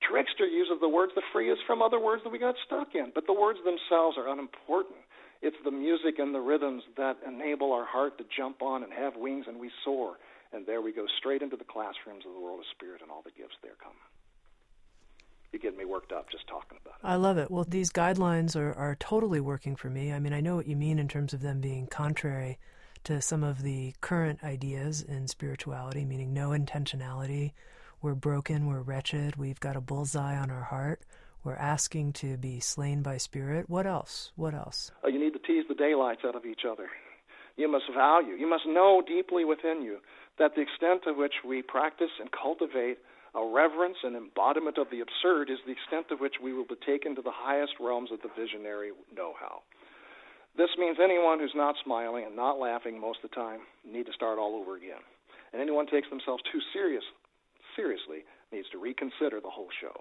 [0.03, 3.12] Trickster uses the words to free us from other words that we got stuck in,
[3.14, 4.98] but the words themselves are unimportant.
[5.40, 9.14] It's the music and the rhythms that enable our heart to jump on and have
[9.16, 10.18] wings, and we soar.
[10.53, 13.22] And there we go straight into the classrooms of the world of spirit and all
[13.22, 13.94] the gifts there come
[15.52, 17.06] you get me worked up just talking about it.
[17.06, 17.50] I love it.
[17.50, 20.12] Well, these guidelines are, are totally working for me.
[20.12, 22.58] I mean, I know what you mean in terms of them being contrary
[23.04, 27.52] to some of the current ideas in spirituality, meaning no intentionality.
[28.02, 31.02] We're broken, we're wretched, we've got a bullseye on our heart.
[31.42, 33.70] We're asking to be slain by spirit.
[33.70, 34.32] What else?
[34.36, 34.90] What else?
[35.02, 36.88] Oh, you need to tease the daylights out of each other.
[37.56, 39.98] You must value, you must know deeply within you
[40.38, 42.98] that the extent to which we practice and cultivate
[43.34, 46.74] A reverence and embodiment of the absurd is the extent to which we will be
[46.84, 49.62] taken to the highest realms of the visionary know how.
[50.56, 54.12] This means anyone who's not smiling and not laughing most of the time need to
[54.12, 54.98] start all over again.
[55.52, 57.04] And anyone who takes themselves too serious
[57.76, 59.94] seriously needs to reconsider the whole show.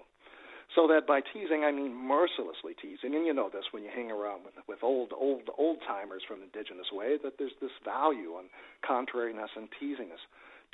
[0.74, 4.10] So that by teasing I mean mercilessly teasing, and you know this when you hang
[4.10, 8.38] around with, with old old old timers from the indigenous way, that there's this value
[8.38, 8.46] on
[8.86, 10.22] contrariness and teasingness,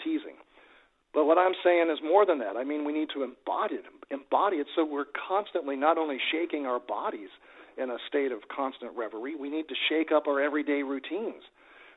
[0.05, 0.37] teasing.
[1.17, 2.61] But what I'm saying is more than that.
[2.61, 6.67] I mean we need to embody it, embody it so we're constantly not only shaking
[6.67, 7.33] our bodies
[7.81, 11.43] in a state of constant reverie, we need to shake up our everyday routines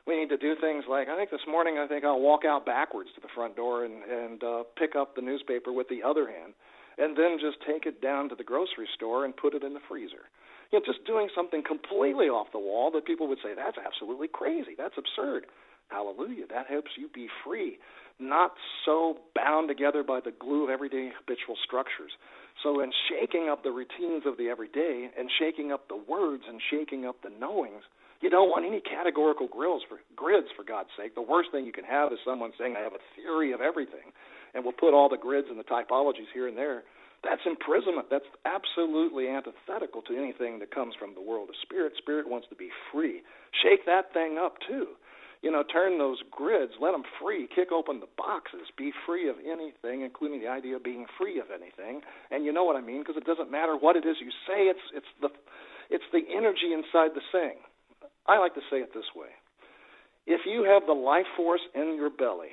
[0.06, 2.64] we need to do things like I think this morning I think I'll walk out
[2.64, 6.26] backwards to the front door and and uh, pick up the newspaper with the other
[6.26, 6.54] hand,
[6.98, 9.84] and then just take it down to the grocery store and put it in the
[9.88, 10.26] freezer.
[10.72, 14.28] You know, just doing something completely off the wall that people would say that's absolutely
[14.28, 15.46] crazy, that's absurd.
[15.90, 17.78] Hallelujah, that helps you be free,
[18.18, 18.52] not
[18.84, 22.12] so bound together by the glue of everyday habitual structures.
[22.62, 26.60] So, in shaking up the routines of the everyday and shaking up the words and
[26.70, 27.82] shaking up the knowings
[28.20, 31.14] you don't want any categorical grills for grids for God's sake.
[31.14, 34.12] The worst thing you can have is someone saying I have a theory of everything,
[34.52, 36.84] and we'll put all the grids and the typologies here and there.
[37.24, 38.08] That's imprisonment.
[38.10, 41.92] That's absolutely antithetical to anything that comes from the world of spirit.
[41.96, 43.22] Spirit wants to be free.
[43.62, 44.96] Shake that thing up too.
[45.42, 49.36] You know, turn those grids, let them free, kick open the boxes, be free of
[49.40, 52.02] anything, including the idea of being free of anything.
[52.30, 54.68] And you know what I mean, because it doesn't matter what it is you say.
[54.68, 55.28] It's it's the
[55.88, 57.64] it's the energy inside the saying.
[58.28, 59.32] I like to say it this way
[60.26, 62.52] if you have the life force in your belly,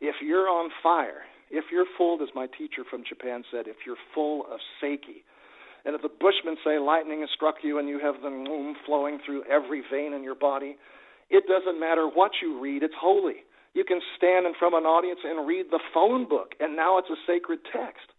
[0.00, 4.00] if you're on fire, if you're full, as my teacher from Japan said, if you're
[4.14, 5.26] full of seiki,
[5.84, 9.18] and if the Bushmen say lightning has struck you and you have the moon flowing
[9.24, 10.76] through every vein in your body,
[11.32, 13.42] it doesn't matter what you read, it's holy.
[13.74, 16.98] You can stand in front of an audience and read the phone book, and now
[16.98, 18.12] it's a sacred text.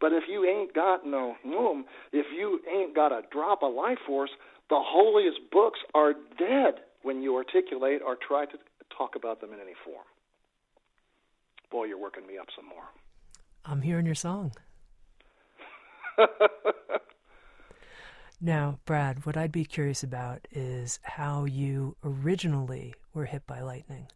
[0.00, 3.98] But if you ain't got no womb, if you ain't got a drop of life
[4.04, 4.30] force,
[4.68, 8.58] the holiest books are dead when you articulate or try to
[8.98, 10.04] talk about them in any form.
[11.70, 12.84] Boy, you're working me up some more.
[13.64, 14.52] I'm hearing your song.
[18.40, 24.06] now, Brad, what I'd be curious about is how you originally were hit by lightning.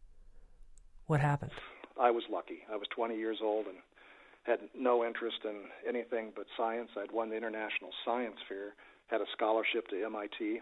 [1.06, 1.52] What happened?
[2.00, 2.60] I was lucky.
[2.72, 3.76] I was 20 years old and
[4.44, 6.90] had no interest in anything but science.
[6.96, 8.74] I'd won the International Science Fair
[9.10, 10.60] had a scholarship to MIT,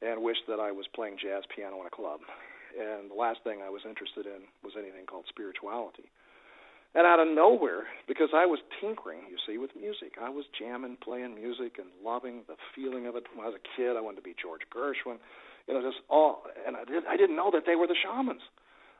[0.00, 2.20] and wished that I was playing jazz piano in a club.
[2.76, 6.08] And the last thing I was interested in was anything called spirituality.
[6.96, 10.96] And out of nowhere, because I was tinkering, you see, with music, I was jamming,
[11.04, 13.28] playing music, and loving the feeling of it.
[13.36, 15.20] When I was a kid, I wanted to be George Gershwin,
[15.68, 16.48] you know, just all.
[16.66, 17.04] And I did.
[17.04, 18.40] I didn't know that they were the shamans.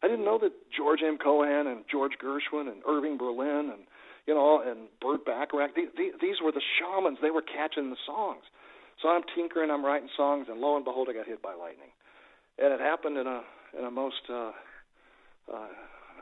[0.05, 1.17] I didn't know that George M.
[1.17, 3.89] Cohan and George Gershwin and Irving Berlin and
[4.27, 5.75] you know and Burt Bacharach.
[5.75, 5.89] These,
[6.21, 7.17] these were the shamans.
[7.23, 8.45] They were catching the songs.
[9.01, 11.93] So I'm tinkering, I'm writing songs, and lo and behold, I got hit by lightning.
[12.59, 13.41] And it happened in a
[13.79, 14.53] in a most uh,
[15.49, 15.73] uh,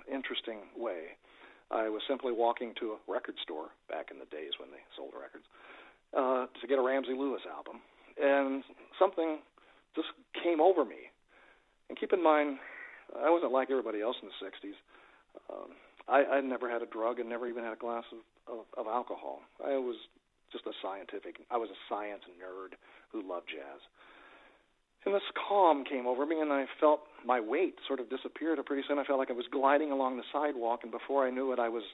[0.06, 1.18] interesting way.
[1.70, 5.12] I was simply walking to a record store back in the days when they sold
[5.14, 5.44] records
[6.12, 7.80] uh, to get a Ramsey Lewis album,
[8.20, 8.62] and
[8.98, 9.38] something
[9.96, 10.08] just
[10.42, 11.10] came over me.
[11.88, 12.58] And keep in mind,
[13.12, 14.78] I wasn't like everybody else in the '60s.
[15.50, 15.70] Um,
[16.08, 18.86] I, I never had a drug and never even had a glass of, of, of
[18.86, 19.40] alcohol.
[19.64, 19.96] I was
[20.52, 21.42] just a scientific.
[21.50, 22.76] I was a science nerd
[23.10, 23.80] who loved jazz.
[25.04, 28.58] And this calm came over me, and I felt my weight sort of disappeared.
[28.58, 31.30] And pretty soon, I felt like I was gliding along the sidewalk, and before I
[31.30, 31.84] knew it, I was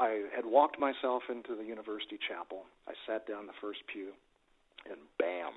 [0.00, 2.64] I had walked myself into the university chapel.
[2.88, 4.10] I sat down the first pew,
[4.88, 5.52] and bam,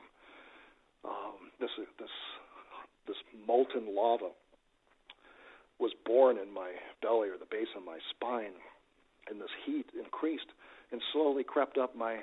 [1.05, 2.09] um, this this
[3.07, 4.29] this molten lava
[5.79, 6.71] was born in my
[7.01, 8.53] belly or the base of my spine,
[9.29, 10.51] and this heat increased
[10.91, 12.17] and slowly crept up my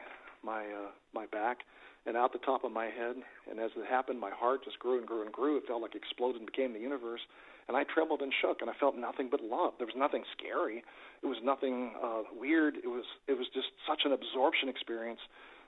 [0.44, 1.58] my uh, my back
[2.06, 3.16] and out the top of my head.
[3.50, 5.56] And as it happened, my heart just grew and grew and grew.
[5.56, 7.20] It felt like it exploded and became the universe.
[7.68, 9.74] And I trembled and shook, and I felt nothing but love.
[9.78, 10.84] There was nothing scary.
[11.22, 12.76] It was nothing uh, weird.
[12.76, 15.18] It was it was just such an absorption experience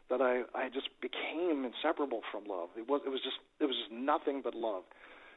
[0.09, 2.71] that I I just became inseparable from love.
[2.79, 4.85] It was it was just it was just nothing but love.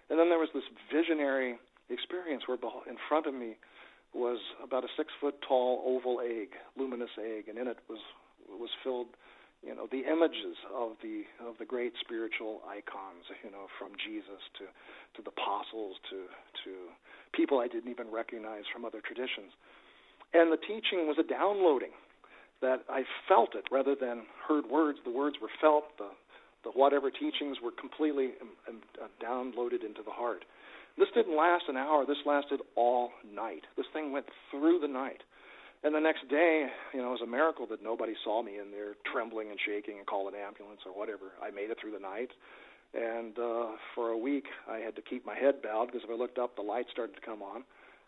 [0.10, 1.58] And then there was this visionary
[1.90, 3.58] experience where in front of me
[4.14, 8.00] was about a six foot tall oval egg, luminous egg, and in it was
[8.50, 9.08] was filled,
[9.62, 14.42] you know, the images of the of the great spiritual icons, you know, from Jesus
[14.58, 14.66] to
[15.18, 16.26] to the apostles to
[16.66, 16.72] to
[17.34, 19.54] people I didn't even recognize from other traditions.
[20.34, 21.94] And the teaching was a downloading
[22.62, 25.00] that I felt it rather than heard words.
[25.06, 25.86] The words were felt.
[25.98, 26.10] The
[26.64, 30.46] the whatever teachings were completely um, um, uh, downloaded into the heart.
[30.98, 32.06] This didn't last an hour.
[32.06, 33.64] This lasted all night.
[33.78, 35.22] This thing went through the night.
[35.84, 38.70] And the next day, you know, it was a miracle that nobody saw me in
[38.70, 41.34] there trembling and shaking and call an ambulance or whatever.
[41.42, 42.30] I made it through the night.
[42.94, 46.14] And uh, for a week, I had to keep my head bowed because if I
[46.14, 47.64] looked up, the lights started to come on.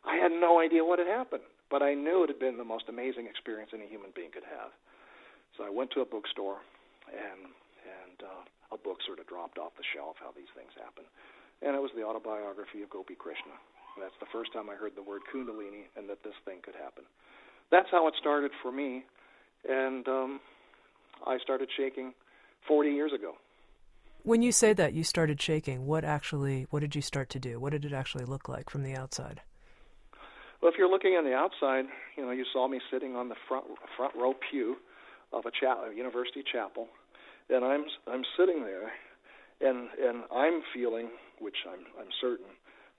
[0.06, 2.92] I had no idea what had happened, but I knew it had been the most
[2.92, 4.76] amazing experience any human being could have.
[5.56, 6.60] So I went to a bookstore,
[7.08, 7.48] and
[7.88, 10.20] and uh, a book sort of dropped off the shelf.
[10.20, 11.08] How these things happen,
[11.64, 13.56] and it was the autobiography of Gopi Krishna.
[13.96, 16.76] And that's the first time I heard the word Kundalini and that this thing could
[16.76, 17.06] happen.
[17.74, 19.04] That's how it started for me,
[19.68, 20.40] and um,
[21.26, 22.14] I started shaking
[22.68, 23.34] 40 years ago.
[24.22, 27.60] When you say that you started shaking, what actually, what did you start to do?
[27.60, 29.42] What did it actually look like from the outside?
[30.62, 33.36] Well, if you're looking on the outside, you know, you saw me sitting on the
[33.48, 33.66] front
[33.98, 34.76] front row pew
[35.34, 36.90] of a, cha- a university chapel,
[37.50, 38.92] and I'm I'm sitting there,
[39.68, 41.10] and and I'm feeling,
[41.40, 42.54] which I'm I'm certain,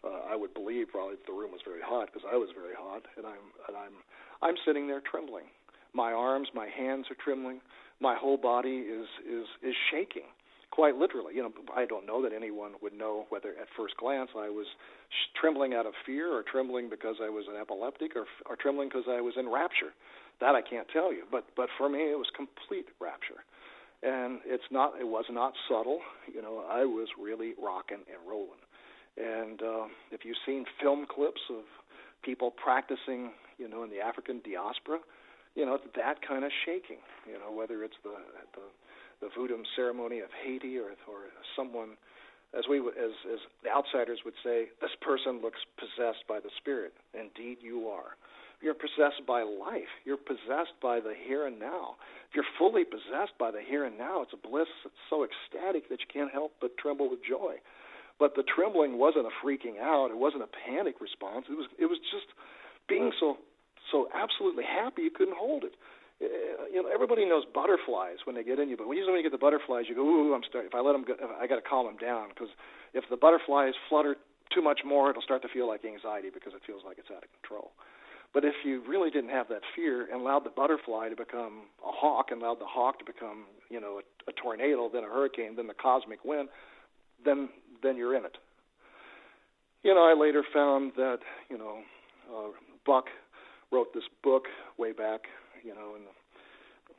[0.05, 3.03] uh, I would believe probably the room was very hot because I was very hot,
[3.17, 3.95] and I'm and I'm
[4.43, 5.47] I'm sitting there trembling.
[5.93, 7.61] My arms, my hands are trembling.
[8.01, 10.29] My whole body is is is shaking
[10.75, 11.35] quite literally.
[11.35, 14.67] You know, I don't know that anyone would know whether at first glance I was
[15.09, 18.89] sh- trembling out of fear or trembling because I was an epileptic or, or trembling
[18.89, 19.95] because I was in rapture.
[20.41, 21.23] That I can't tell you.
[21.31, 23.47] But but for me, it was complete rapture,
[24.03, 24.95] and it's not.
[24.99, 26.01] It was not subtle.
[26.27, 28.59] You know, I was really rocking and rolling.
[29.17, 31.63] And uh, if you've seen film clips of
[32.25, 34.99] people practicing, you know, in the African diaspora,
[35.55, 36.99] you know, that kind of shaking.
[37.27, 38.17] You know, whether it's the
[38.55, 38.67] the
[39.21, 41.97] the voodoo ceremony of Haiti or or someone
[42.57, 46.93] as we as as the outsiders would say this person looks possessed by the spirit.
[47.15, 48.19] Indeed you are.
[48.63, 49.93] You're possessed by life.
[50.05, 51.97] You're possessed by the here and now.
[52.31, 55.89] If you're fully possessed by the here and now it's a bliss that's so ecstatic
[55.91, 57.61] that you can't help but tremble with joy
[58.19, 61.87] but the trembling wasn't a freaking out it wasn't a panic response it was it
[61.87, 62.27] was just
[62.89, 63.37] being so
[63.91, 65.75] so absolutely happy you couldn't hold it
[66.23, 69.27] uh, you know, everybody knows butterflies when they get in you, but usually when you
[69.27, 71.57] get the butterflies, you go, "Ooh, I'm starting." If I let them go, I got
[71.57, 72.49] to calm them down because
[72.95, 74.17] if the butterflies flutter
[74.55, 77.25] too much more, it'll start to feel like anxiety because it feels like it's out
[77.25, 77.73] of control.
[78.33, 81.91] But if you really didn't have that fear and allowed the butterfly to become a
[81.91, 85.55] hawk and allowed the hawk to become, you know, a, a tornado, then a hurricane,
[85.57, 86.49] then the cosmic wind,
[87.25, 87.49] then
[87.85, 88.37] then you're in it.
[89.83, 91.19] You know, I later found that,
[91.51, 91.79] you know,
[92.35, 92.49] uh,
[92.87, 93.11] Bucke
[93.71, 94.45] wrote this book
[94.79, 95.23] way back
[95.65, 96.15] you know, in the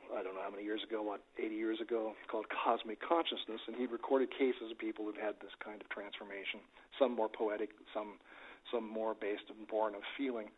[0.06, 3.74] I don't know how many years ago, what 80 years ago, called Cosmic Consciousness, and
[3.74, 6.62] he recorded cases of people who'd had this kind of transformation.
[6.98, 8.18] Some more poetic, some
[8.70, 10.50] some more based and born of feeling.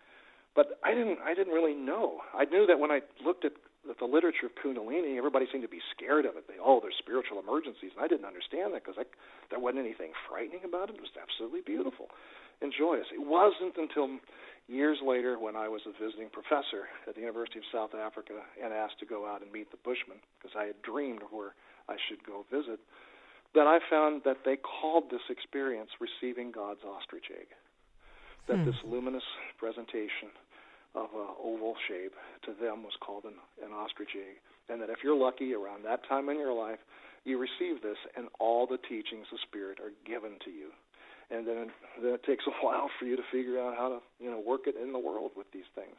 [0.57, 2.20] But I didn't I didn't really know.
[2.37, 3.53] I knew that when I looked at
[3.87, 6.47] the literature of Kundalini, everybody seemed to be scared of it.
[6.49, 8.99] They, oh, there's spiritual emergencies, and I didn't understand that because
[9.51, 10.99] there wasn't anything frightening about it.
[10.99, 12.11] It was absolutely beautiful
[12.61, 13.07] and joyous.
[13.14, 14.18] It wasn't until
[14.66, 18.74] years later when I was a visiting professor at the University of South Africa and
[18.74, 21.55] asked to go out and meet the Bushmen because I had dreamed where
[21.89, 22.79] I should go visit,
[23.55, 27.49] that I found that they called this experience receiving God's ostrich egg.
[28.47, 28.66] That hmm.
[28.66, 29.24] this luminous
[29.57, 30.35] presentation
[30.95, 32.14] of an oval shape.
[32.47, 33.34] To them was called an,
[33.64, 34.41] an ostrich egg.
[34.68, 36.78] And that if you're lucky around that time in your life,
[37.24, 40.70] you receive this and all the teachings of Spirit are given to you.
[41.30, 41.68] And then
[42.03, 44.62] then it takes a while for you to figure out how to you know work
[44.66, 45.97] it in the world with these things.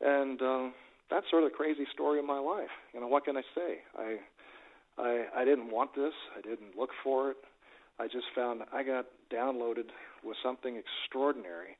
[0.00, 0.74] And um
[1.10, 2.70] that's sort of the crazy story of my life.
[2.94, 3.78] You know what can i say?
[3.98, 4.16] I
[4.98, 6.14] i i didn't want this.
[6.36, 7.36] I didn't look for it.
[7.98, 9.90] I just found i got downloaded
[10.24, 11.76] with something extraordinary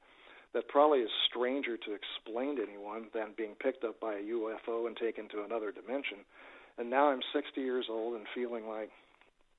[0.54, 4.86] that probably is stranger to explain to anyone than being picked up by a UFO
[4.86, 6.18] and taken to another dimension.
[6.78, 8.90] And now I'm 60 years old and feeling like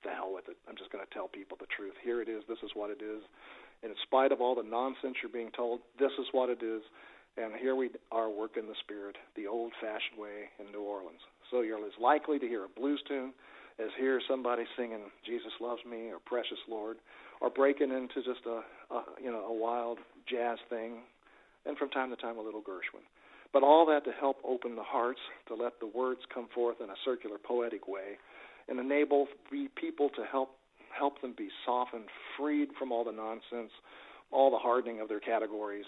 [0.03, 0.57] the hell with it.
[0.67, 1.93] I'm just going to tell people the truth.
[2.03, 2.43] Here it is.
[2.49, 3.21] This is what it is.
[3.83, 6.81] And in spite of all the nonsense you're being told, this is what it is.
[7.37, 11.21] And here we are working the spirit the old fashioned way in New Orleans.
[11.49, 13.33] So you're as likely to hear a blues tune
[13.79, 16.97] as hear somebody singing Jesus Loves Me or Precious Lord
[17.39, 18.61] or breaking into just a,
[18.91, 20.99] a you know a wild jazz thing
[21.65, 23.05] and from time to time a little Gershwin.
[23.53, 26.89] But all that to help open the hearts, to let the words come forth in
[26.89, 28.17] a circular poetic way
[28.69, 29.27] and enable
[29.75, 30.55] people to help
[30.97, 32.05] help them be softened,
[32.37, 33.71] freed from all the nonsense,
[34.31, 35.85] all the hardening of their categories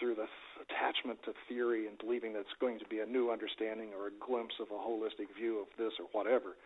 [0.00, 0.26] through the
[0.58, 4.14] attachment to theory and believing that it's going to be a new understanding or a
[4.18, 6.58] glimpse of a holistic view of this or whatever.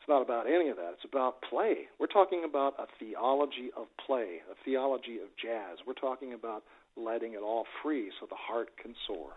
[0.00, 0.94] It's not about any of that.
[0.94, 1.88] It's about play.
[1.98, 5.78] We're talking about a theology of play, a theology of jazz.
[5.86, 6.62] We're talking about
[6.96, 9.32] letting it all free so the heart can soar.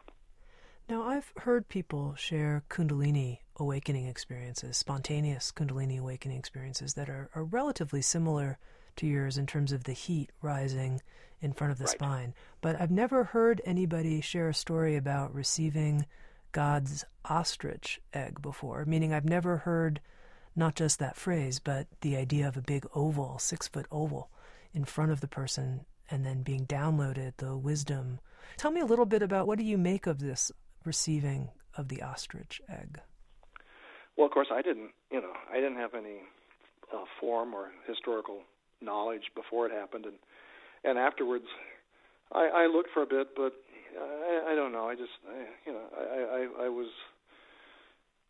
[0.89, 7.43] Now, I've heard people share Kundalini awakening experiences, spontaneous Kundalini awakening experiences that are, are
[7.43, 8.57] relatively similar
[8.95, 11.01] to yours in terms of the heat rising
[11.41, 11.93] in front of the right.
[11.93, 12.33] spine.
[12.61, 16.05] But I've never heard anybody share a story about receiving
[16.53, 19.99] God's ostrich egg before, meaning I've never heard
[20.55, 24.29] not just that phrase, but the idea of a big oval, six foot oval,
[24.73, 28.19] in front of the person and then being downloaded, the wisdom.
[28.57, 30.51] Tell me a little bit about what do you make of this
[30.85, 32.99] receiving of the ostrich egg?
[34.15, 36.21] Well, of course, I didn't, you know, I didn't have any
[36.93, 38.41] uh, form or historical
[38.81, 40.15] knowledge before it happened, and
[40.83, 41.45] and afterwards,
[42.31, 43.53] I, I looked for a bit, but
[43.97, 44.89] I, I don't know.
[44.89, 46.89] I just, I, you know, I, I I was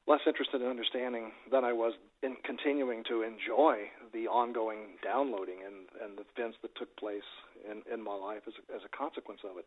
[0.08, 5.88] less interested in understanding than I was in continuing to enjoy the ongoing downloading and,
[6.04, 7.28] and the events that took place
[7.70, 9.66] in, in my life as a, as a consequence of it.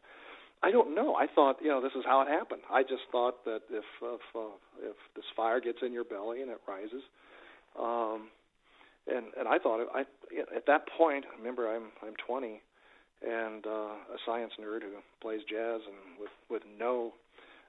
[0.62, 1.14] I don't know.
[1.14, 2.62] I thought, you know, this is how it happened.
[2.70, 6.50] I just thought that if if, uh, if this fire gets in your belly and
[6.50, 7.02] it rises,
[7.78, 8.28] um,
[9.06, 10.00] and and I thought I
[10.56, 11.26] at that point.
[11.38, 12.62] Remember, I'm I'm 20,
[13.22, 17.12] and uh, a science nerd who plays jazz and with with no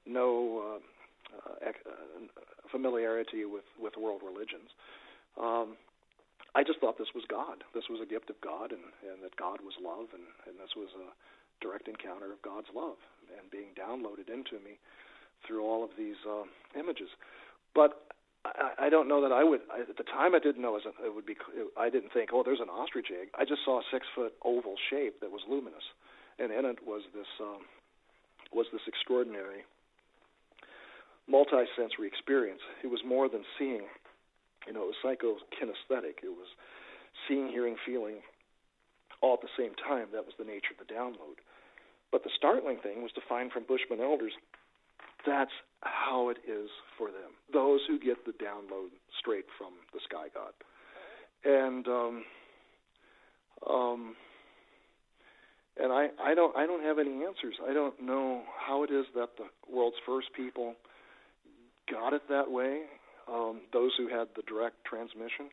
[0.05, 0.79] no uh,
[2.71, 4.69] familiarity with with world religions.
[5.39, 5.77] Um,
[6.55, 7.63] I just thought this was God.
[7.73, 10.73] This was a gift of God, and and that God was love, and and this
[10.75, 11.13] was a
[11.61, 13.01] direct encounter of God's love
[13.33, 14.77] and being downloaded into me
[15.45, 16.45] through all of these uh,
[16.79, 17.09] images.
[17.73, 18.07] But
[18.45, 19.61] I, I don't know that I would.
[19.73, 21.35] I, at the time, I didn't know it would be.
[21.77, 23.29] I didn't think, oh, there's an ostrich egg.
[23.37, 25.83] I just saw a six foot oval shape that was luminous,
[26.39, 27.65] and in it was this um,
[28.53, 29.65] was this extraordinary
[31.29, 32.61] multi-sensory experience.
[32.83, 33.87] It was more than seeing.
[34.65, 36.23] You know, it was psychokinesthetic.
[36.23, 36.47] It was
[37.27, 38.19] seeing, hearing, feeling,
[39.21, 40.07] all at the same time.
[40.13, 41.39] That was the nature of the download.
[42.11, 44.33] But the startling thing was to find from Bushman elders
[45.27, 45.51] that's
[45.81, 47.35] how it is for them.
[47.51, 50.53] Those who get the download straight from the sky god.
[51.43, 52.23] And um,
[53.69, 54.15] um,
[55.77, 57.55] and I, I don't I don't have any answers.
[57.67, 60.75] I don't know how it is that the world's first people
[61.89, 62.83] got it that way,
[63.27, 65.51] um, those who had the direct transmission,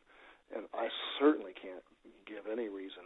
[0.55, 0.87] and I
[1.19, 1.83] certainly can't
[2.27, 3.03] give any reason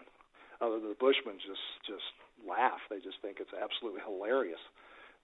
[0.62, 2.06] other than the Bushmen just just
[2.44, 2.80] laugh.
[2.90, 4.62] They just think it's absolutely hilarious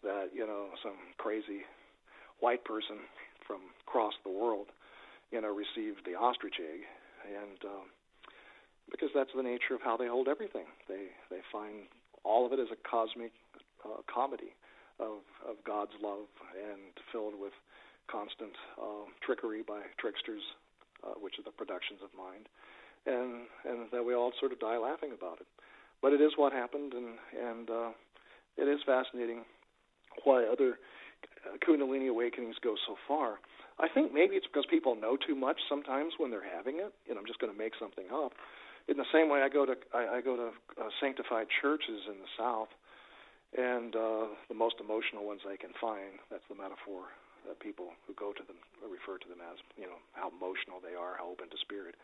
[0.03, 1.63] that you know some crazy
[2.39, 3.03] white person
[3.47, 4.67] from across the world
[5.31, 6.81] you know received the ostrich egg,
[7.27, 7.87] and um,
[8.89, 10.65] because that's the nature of how they hold everything.
[10.87, 11.87] They they find
[12.23, 13.31] all of it as a cosmic
[13.83, 14.55] uh, comedy
[14.99, 17.53] of of God's love and filled with
[18.11, 20.43] constant uh, trickery by tricksters,
[21.03, 22.47] uh, which are the productions of mind,
[23.05, 25.47] and and that we all sort of die laughing about it.
[26.01, 27.91] But it is what happened, and and uh,
[28.57, 29.43] it is fascinating
[30.23, 30.77] why other
[31.65, 33.39] Kundalini awakenings go so far.
[33.77, 36.93] I think maybe it's because people know too much sometimes when they're having it.
[37.09, 38.31] And I'm just going to make something up.
[38.87, 40.49] In the same way, I go to I, I go to
[40.79, 42.69] uh, sanctified churches in the South,
[43.57, 46.21] and uh, the most emotional ones I can find.
[46.29, 47.09] That's the metaphor
[47.45, 50.97] uh, people who go to them refer to them as, you know, how emotional they
[50.97, 51.95] are, how open to spirit.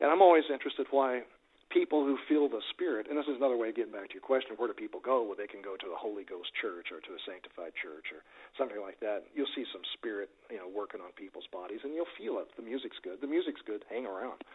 [0.00, 1.24] And I'm always interested why
[1.72, 4.22] people who feel the spirit, and this is another way of getting back to your
[4.22, 5.26] question, where do people go?
[5.26, 8.22] Well, they can go to a Holy Ghost church or to a sanctified church or
[8.54, 9.26] something like that.
[9.34, 12.48] You'll see some spirit, you know, working on people's bodies, and you'll feel it.
[12.54, 13.18] The music's good.
[13.18, 13.82] The music's good.
[13.90, 14.46] Hang around.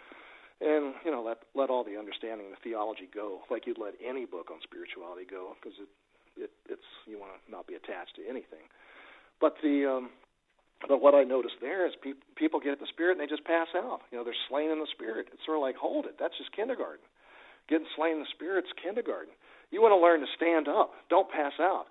[0.61, 4.29] And you know, let let all the understanding, the theology go, like you'd let any
[4.29, 5.89] book on spirituality go, because it,
[6.37, 8.69] it it's you want to not be attached to anything.
[9.41, 10.09] But the um,
[10.87, 13.67] but what I noticed there is pe- people get the spirit and they just pass
[13.75, 14.01] out.
[14.11, 15.27] You know, they're slain in the spirit.
[15.33, 17.05] It's sort of like, hold it, that's just kindergarten.
[17.69, 19.33] Getting slain in the spirit's kindergarten.
[19.69, 20.91] You want to learn to stand up.
[21.09, 21.85] Don't pass out.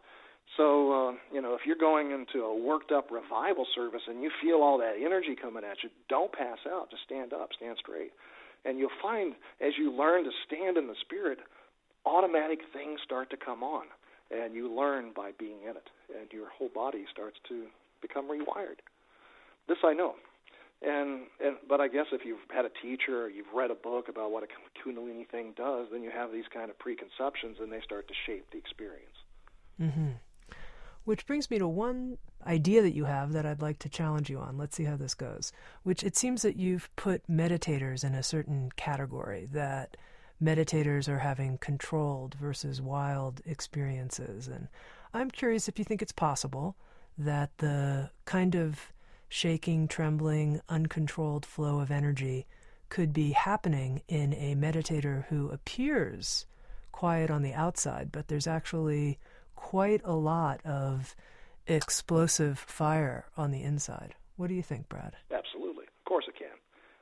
[0.56, 4.30] So, uh, you know, if you're going into a worked up revival service and you
[4.42, 6.90] feel all that energy coming at you, don't pass out.
[6.90, 8.10] Just stand up, stand straight.
[8.64, 11.38] And you'll find as you learn to stand in the spirit,
[12.04, 13.86] automatic things start to come on
[14.30, 17.66] and you learn by being in it, and your whole body starts to
[18.00, 18.80] become rewired.
[19.68, 20.14] This I know,
[20.82, 24.08] and and but I guess if you've had a teacher or you've read a book
[24.08, 24.46] about what a
[24.88, 28.50] Kundalini thing does, then you have these kind of preconceptions, and they start to shape
[28.50, 29.16] the experience.
[29.80, 30.10] Mm-hmm.
[31.04, 34.38] Which brings me to one idea that you have that I'd like to challenge you
[34.38, 34.58] on.
[34.58, 35.52] Let's see how this goes.
[35.82, 39.96] Which it seems that you've put meditators in a certain category that
[40.42, 44.48] meditators are having controlled versus wild experiences.
[44.48, 44.68] And
[45.12, 46.76] I'm curious if you think it's possible
[47.18, 48.92] that the kind of
[49.28, 52.46] shaking, trembling, uncontrolled flow of energy
[52.88, 56.46] could be happening in a meditator who appears
[56.90, 59.18] quiet on the outside, but there's actually
[59.54, 61.14] quite a lot of
[61.66, 64.14] explosive fire on the inside.
[64.36, 65.14] What do you think, Brad?
[65.30, 65.84] Absolutely.
[65.84, 66.56] Of course it can.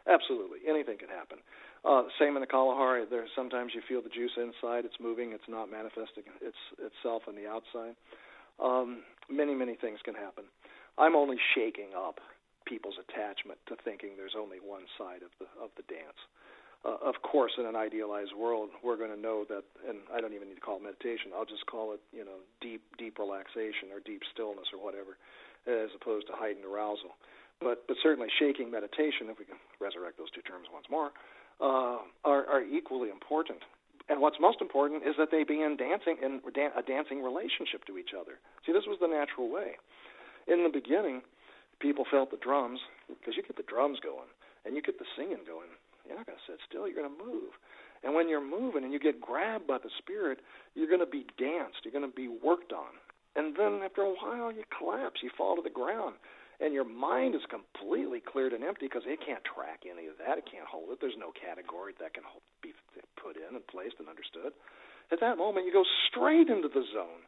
[0.06, 1.38] Absolutely, anything can happen.
[1.84, 3.04] Uh, same in the Kalahari.
[3.08, 7.34] There's sometimes you feel the juice inside; it's moving, it's not manifesting its itself on
[7.34, 7.94] the outside.
[8.58, 10.44] Um, many, many things can happen.
[10.98, 12.18] I'm only shaking up
[12.66, 16.18] people's attachment to thinking there's only one side of the of the dance.
[16.84, 20.30] Uh, of course, in an idealized world, we're going to know that, and I don't
[20.30, 21.34] even need to call it meditation.
[21.34, 25.18] I'll just call it, you know, deep, deep relaxation or deep stillness or whatever,
[25.66, 27.18] as opposed to heightened arousal.
[27.58, 31.10] But, but certainly, shaking meditation, if we can resurrect those two terms once more,
[31.60, 33.60] uh, are, are equally important.
[34.08, 37.98] And what's most important is that they be in dancing in a dancing relationship to
[37.98, 38.40] each other.
[38.64, 39.76] See, this was the natural way.
[40.48, 41.20] In the beginning,
[41.78, 44.32] people felt the drums because you get the drums going
[44.64, 45.68] and you get the singing going
[46.08, 46.88] you're not going to sit still.
[46.88, 47.52] You're going to move.
[48.02, 50.40] And when you're moving and you get grabbed by the Spirit,
[50.74, 51.84] you're going to be danced.
[51.84, 52.96] You're going to be worked on.
[53.36, 55.20] And then after a while, you collapse.
[55.22, 56.16] You fall to the ground.
[56.58, 60.42] And your mind is completely cleared and empty because it can't track any of that.
[60.42, 60.98] It can't hold it.
[60.98, 62.26] There's no category that can
[62.62, 62.74] be
[63.14, 64.50] put in and placed and understood.
[65.14, 67.22] At that moment, you go straight into the zone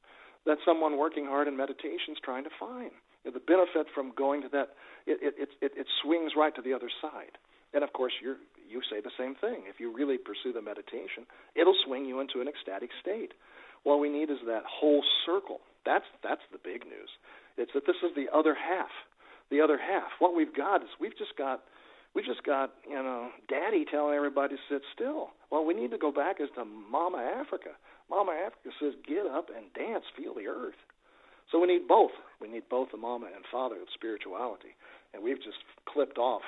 [0.46, 2.90] that someone working hard in meditation is trying to find.
[3.22, 4.74] You know, the benefit from going to that,
[5.06, 7.38] it, it, it, it swings right to the other side.
[7.72, 9.66] And of course, you're you say the same thing.
[9.66, 13.34] If you really pursue the meditation, it'll swing you into an ecstatic state.
[13.82, 15.60] What we need is that whole circle.
[15.84, 17.10] That's that's the big news.
[17.58, 18.90] It's that this is the other half.
[19.50, 20.10] The other half.
[20.18, 21.62] What we've got is we've just got
[22.14, 25.30] we just got, you know, daddy telling everybody to sit still.
[25.50, 27.70] Well, we need to go back as to Mama Africa.
[28.10, 30.78] Mama Africa says, get up and dance, feel the earth.
[31.52, 32.10] So we need both.
[32.40, 34.74] We need both the mama and father of spirituality.
[35.14, 36.42] And we've just clipped off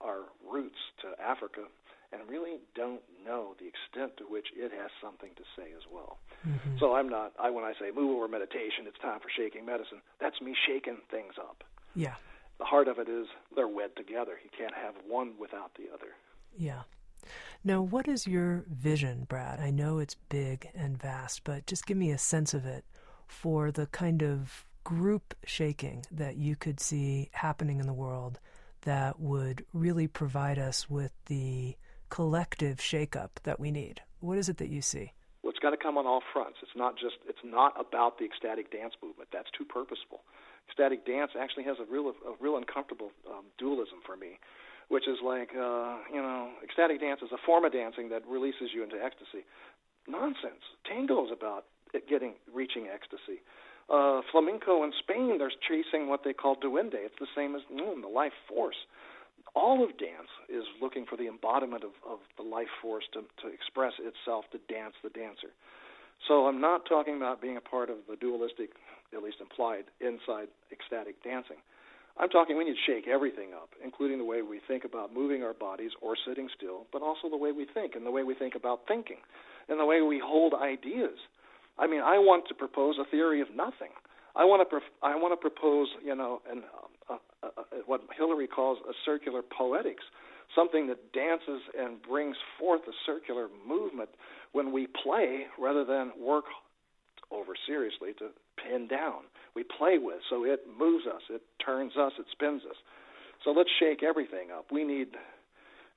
[0.00, 1.64] our roots to Africa
[2.12, 6.18] and really don't know the extent to which it has something to say as well.
[6.46, 6.78] Mm-hmm.
[6.78, 10.00] So I'm not I when I say move over meditation, it's time for shaking medicine.
[10.20, 11.64] That's me shaking things up.
[11.94, 12.14] Yeah.
[12.58, 14.38] The heart of it is they're wed together.
[14.42, 16.12] You can't have one without the other.
[16.56, 16.82] Yeah.
[17.64, 19.60] Now, what is your vision, Brad?
[19.60, 22.84] I know it's big and vast, but just give me a sense of it
[23.26, 28.38] for the kind of group shaking that you could see happening in the world
[28.82, 31.76] that would really provide us with the
[32.08, 34.00] collective shakeup that we need?
[34.20, 35.12] What is it that you see?
[35.42, 36.58] Well, it's got to come on all fronts.
[36.62, 39.28] It's not just it's not about the ecstatic dance movement.
[39.32, 40.22] That's too purposeful.
[40.68, 44.38] Ecstatic dance actually has a real a real uncomfortable um, dualism for me,
[44.88, 48.74] which is like uh, you know, ecstatic dance is a form of dancing that releases
[48.74, 49.46] you into ecstasy.
[50.08, 50.62] Nonsense.
[50.86, 51.64] Tango is about
[52.08, 53.42] getting reaching ecstasy
[53.88, 56.98] uh, flamenco in Spain, they're chasing what they call duende.
[56.98, 58.76] It's the same as mm, the life force.
[59.54, 63.52] All of dance is looking for the embodiment of, of the life force to, to
[63.52, 65.54] express itself, to dance the dancer.
[66.28, 68.70] So I'm not talking about being a part of the dualistic,
[69.14, 71.58] at least implied, inside ecstatic dancing.
[72.18, 75.42] I'm talking we need to shake everything up, including the way we think about moving
[75.42, 78.34] our bodies or sitting still, but also the way we think and the way we
[78.34, 79.18] think about thinking
[79.68, 81.18] and the way we hold ideas.
[81.78, 83.92] I mean, I want to propose a theory of nothing.
[84.34, 86.62] I want to pro- I want to propose, you know, an,
[87.10, 90.04] uh, uh, uh, what Hillary calls a circular poetics,
[90.54, 94.10] something that dances and brings forth a circular movement
[94.52, 96.44] when we play rather than work
[97.30, 98.28] over seriously to
[98.62, 99.22] pin down.
[99.54, 102.76] We play with, so it moves us, it turns us, it spins us.
[103.44, 104.66] So let's shake everything up.
[104.70, 105.08] We need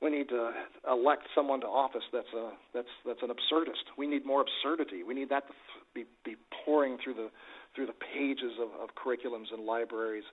[0.02, 0.52] we need to
[0.90, 3.92] elect someone to office that's a that's that's an absurdist.
[3.98, 5.04] We need more absurdity.
[5.04, 5.54] We need that to
[5.94, 6.36] be be
[6.66, 7.30] pouring through the
[7.76, 10.24] through the pages of, of curriculums and libraries,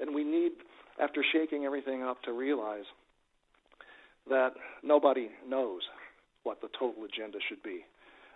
[0.00, 0.52] and we need,
[1.00, 2.84] after shaking everything up, to realize
[4.28, 4.52] that
[4.82, 5.82] nobody knows
[6.42, 7.84] what the total agenda should be.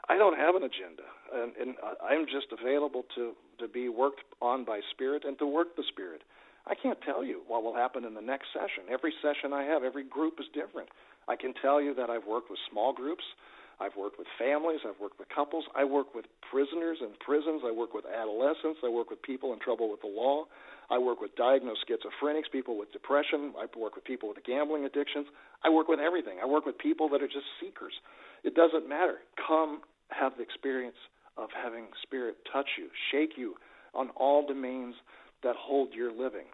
[0.09, 4.65] I don't have an agenda, and, and I'm just available to to be worked on
[4.65, 6.23] by spirit and to work the spirit.
[6.67, 8.89] I can't tell you what will happen in the next session.
[8.91, 10.89] Every session I have, every group is different.
[11.29, 13.25] I can tell you that I've worked with small groups.
[13.81, 14.81] I've worked with families.
[14.87, 15.65] I've worked with couples.
[15.75, 17.63] I work with prisoners in prisons.
[17.65, 18.81] I work with adolescents.
[18.85, 20.45] I work with people in trouble with the law.
[20.91, 23.55] I work with diagnosed schizophrenics, people with depression.
[23.57, 25.27] I work with people with gambling addictions.
[25.65, 26.39] I work with everything.
[26.43, 27.95] I work with people that are just seekers.
[28.45, 29.19] It doesn't matter.
[29.47, 30.97] Come have the experience
[31.37, 33.55] of having Spirit touch you, shake you
[33.95, 34.95] on all domains
[35.43, 36.47] that hold your living.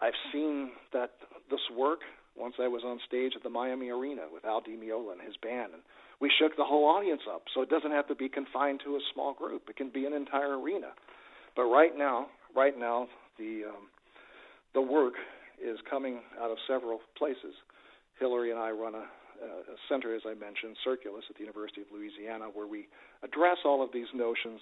[0.00, 1.10] I've seen that
[1.50, 2.00] this work
[2.36, 5.36] once I was on stage at the Miami Arena with Al Di Meola and his
[5.42, 5.82] band, and
[6.20, 7.42] we shook the whole audience up.
[7.54, 10.12] So it doesn't have to be confined to a small group; it can be an
[10.12, 10.92] entire arena.
[11.56, 13.08] But right now, right now,
[13.38, 13.88] the um,
[14.74, 15.14] the work
[15.62, 17.54] is coming out of several places.
[18.18, 19.06] Hillary and I run a,
[19.42, 22.86] a center, as I mentioned, Circulus at the University of Louisiana, where we
[23.22, 24.60] address all of these notions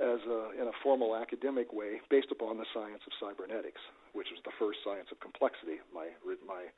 [0.00, 3.80] as a, in a formal academic way based upon the science of cybernetics,
[4.12, 5.80] which is the first science of complexity.
[5.92, 6.08] My
[6.46, 6.72] my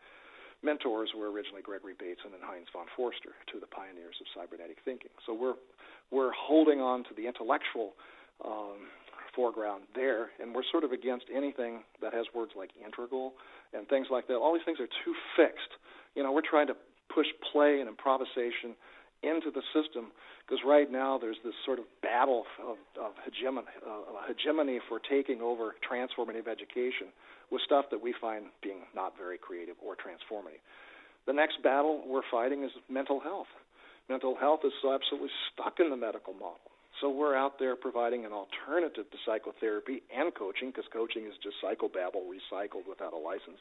[0.63, 4.79] mentors were originally Gregory Bateson and Heinz von Foerster, two of the pioneers of cybernetic
[4.85, 5.11] thinking.
[5.27, 5.59] So we're
[6.11, 7.95] we're holding on to the intellectual
[8.45, 8.89] um,
[9.35, 13.33] foreground there, and we're sort of against anything that has words like integral
[13.73, 14.37] and things like that.
[14.37, 15.73] All these things are too fixed.
[16.15, 16.77] You know, we're trying to
[17.13, 18.77] push play and improvisation
[19.23, 20.11] into the system
[20.45, 25.41] because right now there's this sort of battle of, of hegemony, uh, hegemony for taking
[25.41, 27.15] over transformative education
[27.51, 30.63] with stuff that we find being not very creative or transformative.
[31.27, 33.51] The next battle we're fighting is mental health.
[34.09, 36.73] Mental health is so absolutely stuck in the medical model.
[37.01, 41.57] So we're out there providing an alternative to psychotherapy and coaching, because coaching is just
[41.63, 43.59] psychobabble recycled without a license.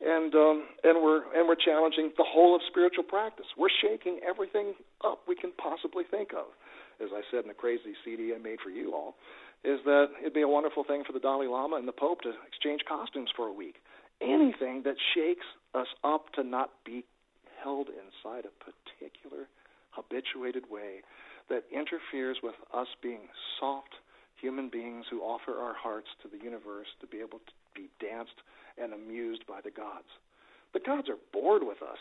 [0.00, 3.46] And um, and we're and we're challenging the whole of spiritual practice.
[3.56, 4.74] We're shaking everything
[5.04, 6.46] up we can possibly think of.
[7.02, 9.16] As I said in the crazy CD I made for you all,
[9.64, 12.32] is that it'd be a wonderful thing for the Dalai Lama and the Pope to
[12.46, 13.76] exchange costumes for a week.
[14.20, 17.04] Anything that shakes us up to not be
[17.62, 19.48] held inside a particular
[19.90, 21.02] habituated way
[21.48, 23.28] that interferes with us being
[23.58, 23.94] soft
[24.40, 28.38] human beings who offer our hearts to the universe to be able to be danced
[28.78, 30.08] and amused by the gods.
[30.72, 31.98] The gods are bored with us.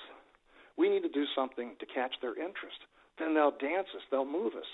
[0.78, 2.82] We need to do something to catch their interest.
[3.20, 4.66] Then they'll dance us, they'll move us.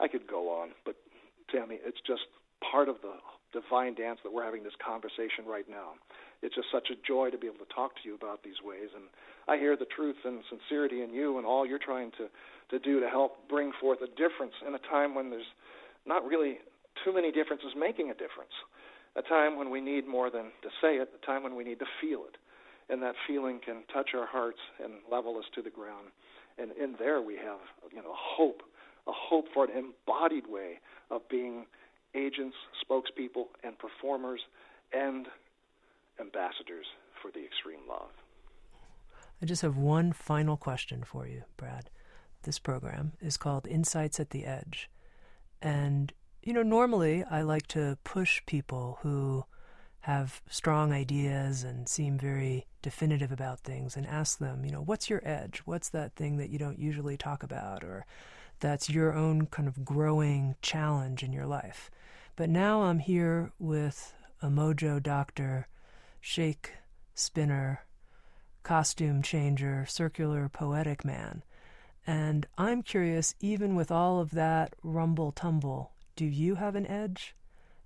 [0.00, 0.96] I could go on, but
[1.54, 2.22] Tami, it's just
[2.70, 3.14] part of the
[3.54, 5.94] divine dance that we're having this conversation right now.
[6.42, 8.90] It's just such a joy to be able to talk to you about these ways,
[8.92, 9.06] and
[9.48, 12.28] I hear the truth and sincerity in you and all you're trying to
[12.70, 15.46] to do to help bring forth a difference in a time when there's
[16.06, 16.58] not really
[17.04, 18.52] too many differences making a difference.
[19.16, 21.78] A time when we need more than to say it, a time when we need
[21.78, 22.36] to feel it.
[22.90, 26.08] And that feeling can touch our hearts and level us to the ground.
[26.58, 27.60] And in there we have,
[27.92, 28.62] you know, hope,
[29.06, 30.80] a hope for an embodied way
[31.10, 31.66] of being
[32.14, 32.56] agents,
[32.88, 34.40] spokespeople, and performers
[34.92, 35.26] and
[36.20, 36.86] ambassadors
[37.20, 38.10] for the extreme love.
[39.42, 41.90] I just have one final question for you, Brad.
[42.44, 44.88] This program is called Insights at the Edge.
[45.60, 46.12] And,
[46.42, 49.44] you know, normally I like to push people who
[50.00, 55.08] have strong ideas and seem very definitive about things and ask them, you know, what's
[55.08, 55.62] your edge?
[55.64, 58.04] What's that thing that you don't usually talk about or
[58.60, 61.90] that's your own kind of growing challenge in your life?
[62.36, 64.12] But now I'm here with
[64.42, 65.68] a mojo doctor,
[66.20, 66.72] shake
[67.14, 67.84] spinner,
[68.64, 71.44] costume changer, circular poetic man.
[72.06, 77.36] And I'm curious, even with all of that rumble tumble, do you have an edge?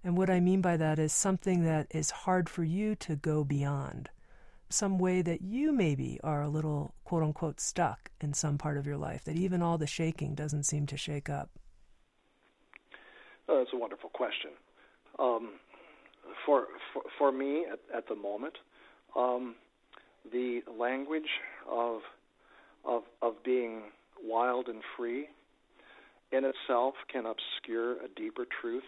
[0.02, 3.44] And what I mean by that is something that is hard for you to go
[3.44, 4.08] beyond,
[4.70, 8.86] some way that you maybe are a little quote unquote stuck in some part of
[8.86, 11.50] your life, that even all the shaking doesn't seem to shake up.
[13.48, 14.50] Uh, that's a wonderful question.
[15.18, 15.52] Um,
[16.44, 18.54] for, for, for me at, at the moment,
[19.16, 19.54] um,
[20.32, 21.28] the language
[21.70, 22.00] of
[22.84, 23.82] of of being
[24.22, 25.26] wild and free
[26.32, 28.84] in itself can obscure a deeper truth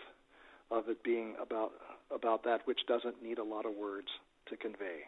[0.70, 1.72] of it being about
[2.14, 4.08] about that which doesn't need a lot of words
[4.48, 5.06] to convey.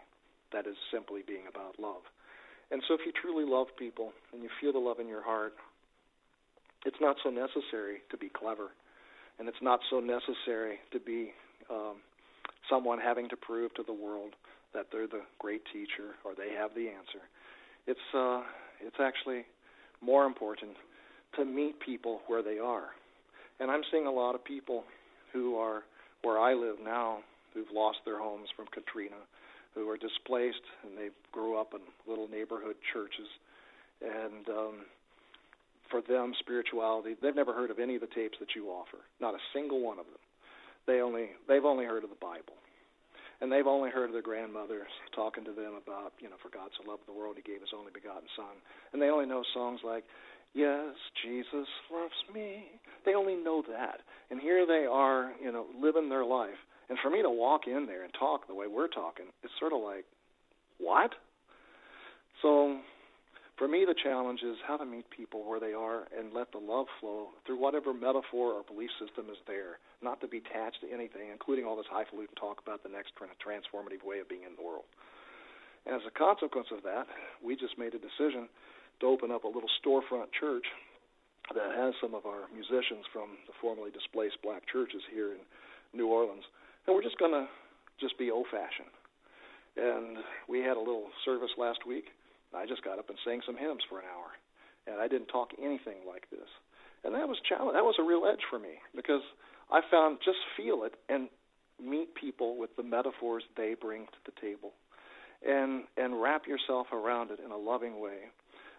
[0.53, 2.03] That is simply being about love.
[2.70, 5.55] And so if you truly love people and you feel the love in your heart,
[6.84, 8.70] it's not so necessary to be clever.
[9.39, 11.33] And it's not so necessary to be
[11.70, 11.97] um,
[12.70, 14.35] someone having to prove to the world
[14.74, 17.22] that they're the great teacher or they have the answer.
[17.87, 18.43] It's uh,
[18.80, 19.45] it's actually
[20.01, 20.76] more important
[21.37, 22.91] to meet people where they are.
[23.61, 24.85] And I'm seeing a lot of people
[25.33, 25.83] who are
[26.22, 27.18] where I live now
[27.55, 29.16] who've lost their homes from Katrina,
[29.74, 33.28] who are displaced and they grew up in little neighborhood churches.
[34.01, 34.74] And um,
[35.93, 39.34] for them, spirituality, they've never heard of any of the tapes that you offer, not
[39.34, 40.22] a single one of them.
[40.88, 42.59] They only they've only heard of the Bible
[43.43, 46.70] and they've only heard of their grandmothers talking to them about, you know, for God
[46.78, 48.55] so loved the world, He gave His only begotten Son,
[48.93, 50.05] and they only know songs like,
[50.55, 56.09] "Yes, Jesus loves me." They only know that, and here they are, you know, living
[56.09, 56.59] their life.
[56.88, 59.72] And for me to walk in there and talk the way we're talking, it's sort
[59.72, 60.05] of like,
[60.78, 61.14] what?
[62.43, 62.78] So
[63.57, 66.59] for me, the challenge is how to meet people where they are and let the
[66.59, 70.88] love flow through whatever metaphor or belief system is there, not to be attached to
[70.88, 74.64] anything, including all this highfalutin talk about the next transformative way of being in the
[74.64, 74.88] world.
[75.84, 77.05] And as a consequence of that,
[77.44, 78.48] we just made a decision
[79.00, 80.64] to open up a little storefront church
[81.53, 85.42] that has some of our musicians from the formerly displaced black churches here in
[85.92, 86.44] New Orleans.
[86.86, 87.46] And we're just going to
[88.00, 88.94] just be old fashioned.
[89.76, 92.09] And we had a little service last week
[92.55, 94.32] I just got up and sang some hymns for an hour,
[94.86, 96.48] and I didn't talk anything like this.
[97.05, 97.74] And that was challenge.
[97.74, 99.22] That was a real edge for me because
[99.70, 101.28] I found just feel it and
[101.82, 104.72] meet people with the metaphors they bring to the table,
[105.46, 108.30] and and wrap yourself around it in a loving way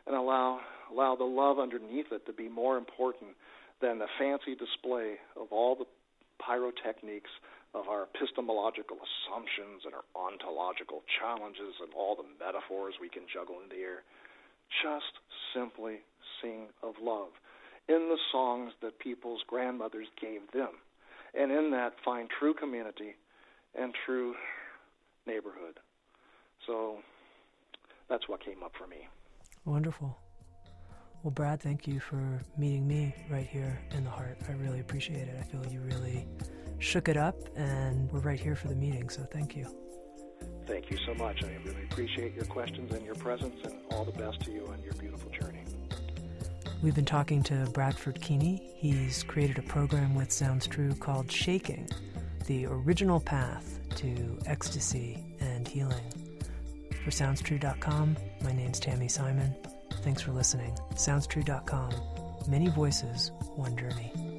[0.08, 0.60] and allow
[0.92, 3.32] allow the love underneath it to be more important
[3.82, 5.86] than the fancy display of all the
[6.40, 7.32] pyrotechniques
[7.74, 13.58] of our epistemological assumptions and our ontological challenges and all the metaphors we can juggle
[13.64, 14.04] in the air.
[14.82, 15.18] Just
[15.54, 16.02] simply
[16.42, 17.30] sing of love
[17.90, 20.70] in the songs that people's grandmothers gave them.
[21.34, 23.16] And in that, find true community
[23.76, 24.36] and true
[25.26, 25.80] neighborhood.
[26.68, 27.00] So
[28.10, 29.08] that's what came up for me.
[29.66, 30.18] Wonderful.
[31.24, 34.38] Well, Brad, thank you for meeting me right here in the heart.
[34.50, 35.36] I really appreciate it.
[35.40, 36.28] I feel you really
[36.84, 39.68] shook it up, and we're right here for the meeting, so thank you.
[40.68, 41.44] Thank you so much.
[41.44, 44.82] I really appreciate your questions and your presence, and all the best to you on
[44.84, 45.64] your beautiful journey.
[46.82, 48.74] We've been talking to Bradford Keeney.
[48.76, 51.90] He's created a program with Sounds True called Shaking,
[52.46, 56.04] the original path to ecstasy and healing.
[57.04, 59.56] For SoundsTrue.com, my name's Tami Simon.
[60.02, 60.74] Thanks for listening.
[60.96, 61.94] SoundsTrue.com.
[62.50, 64.33] Many voices, one journey.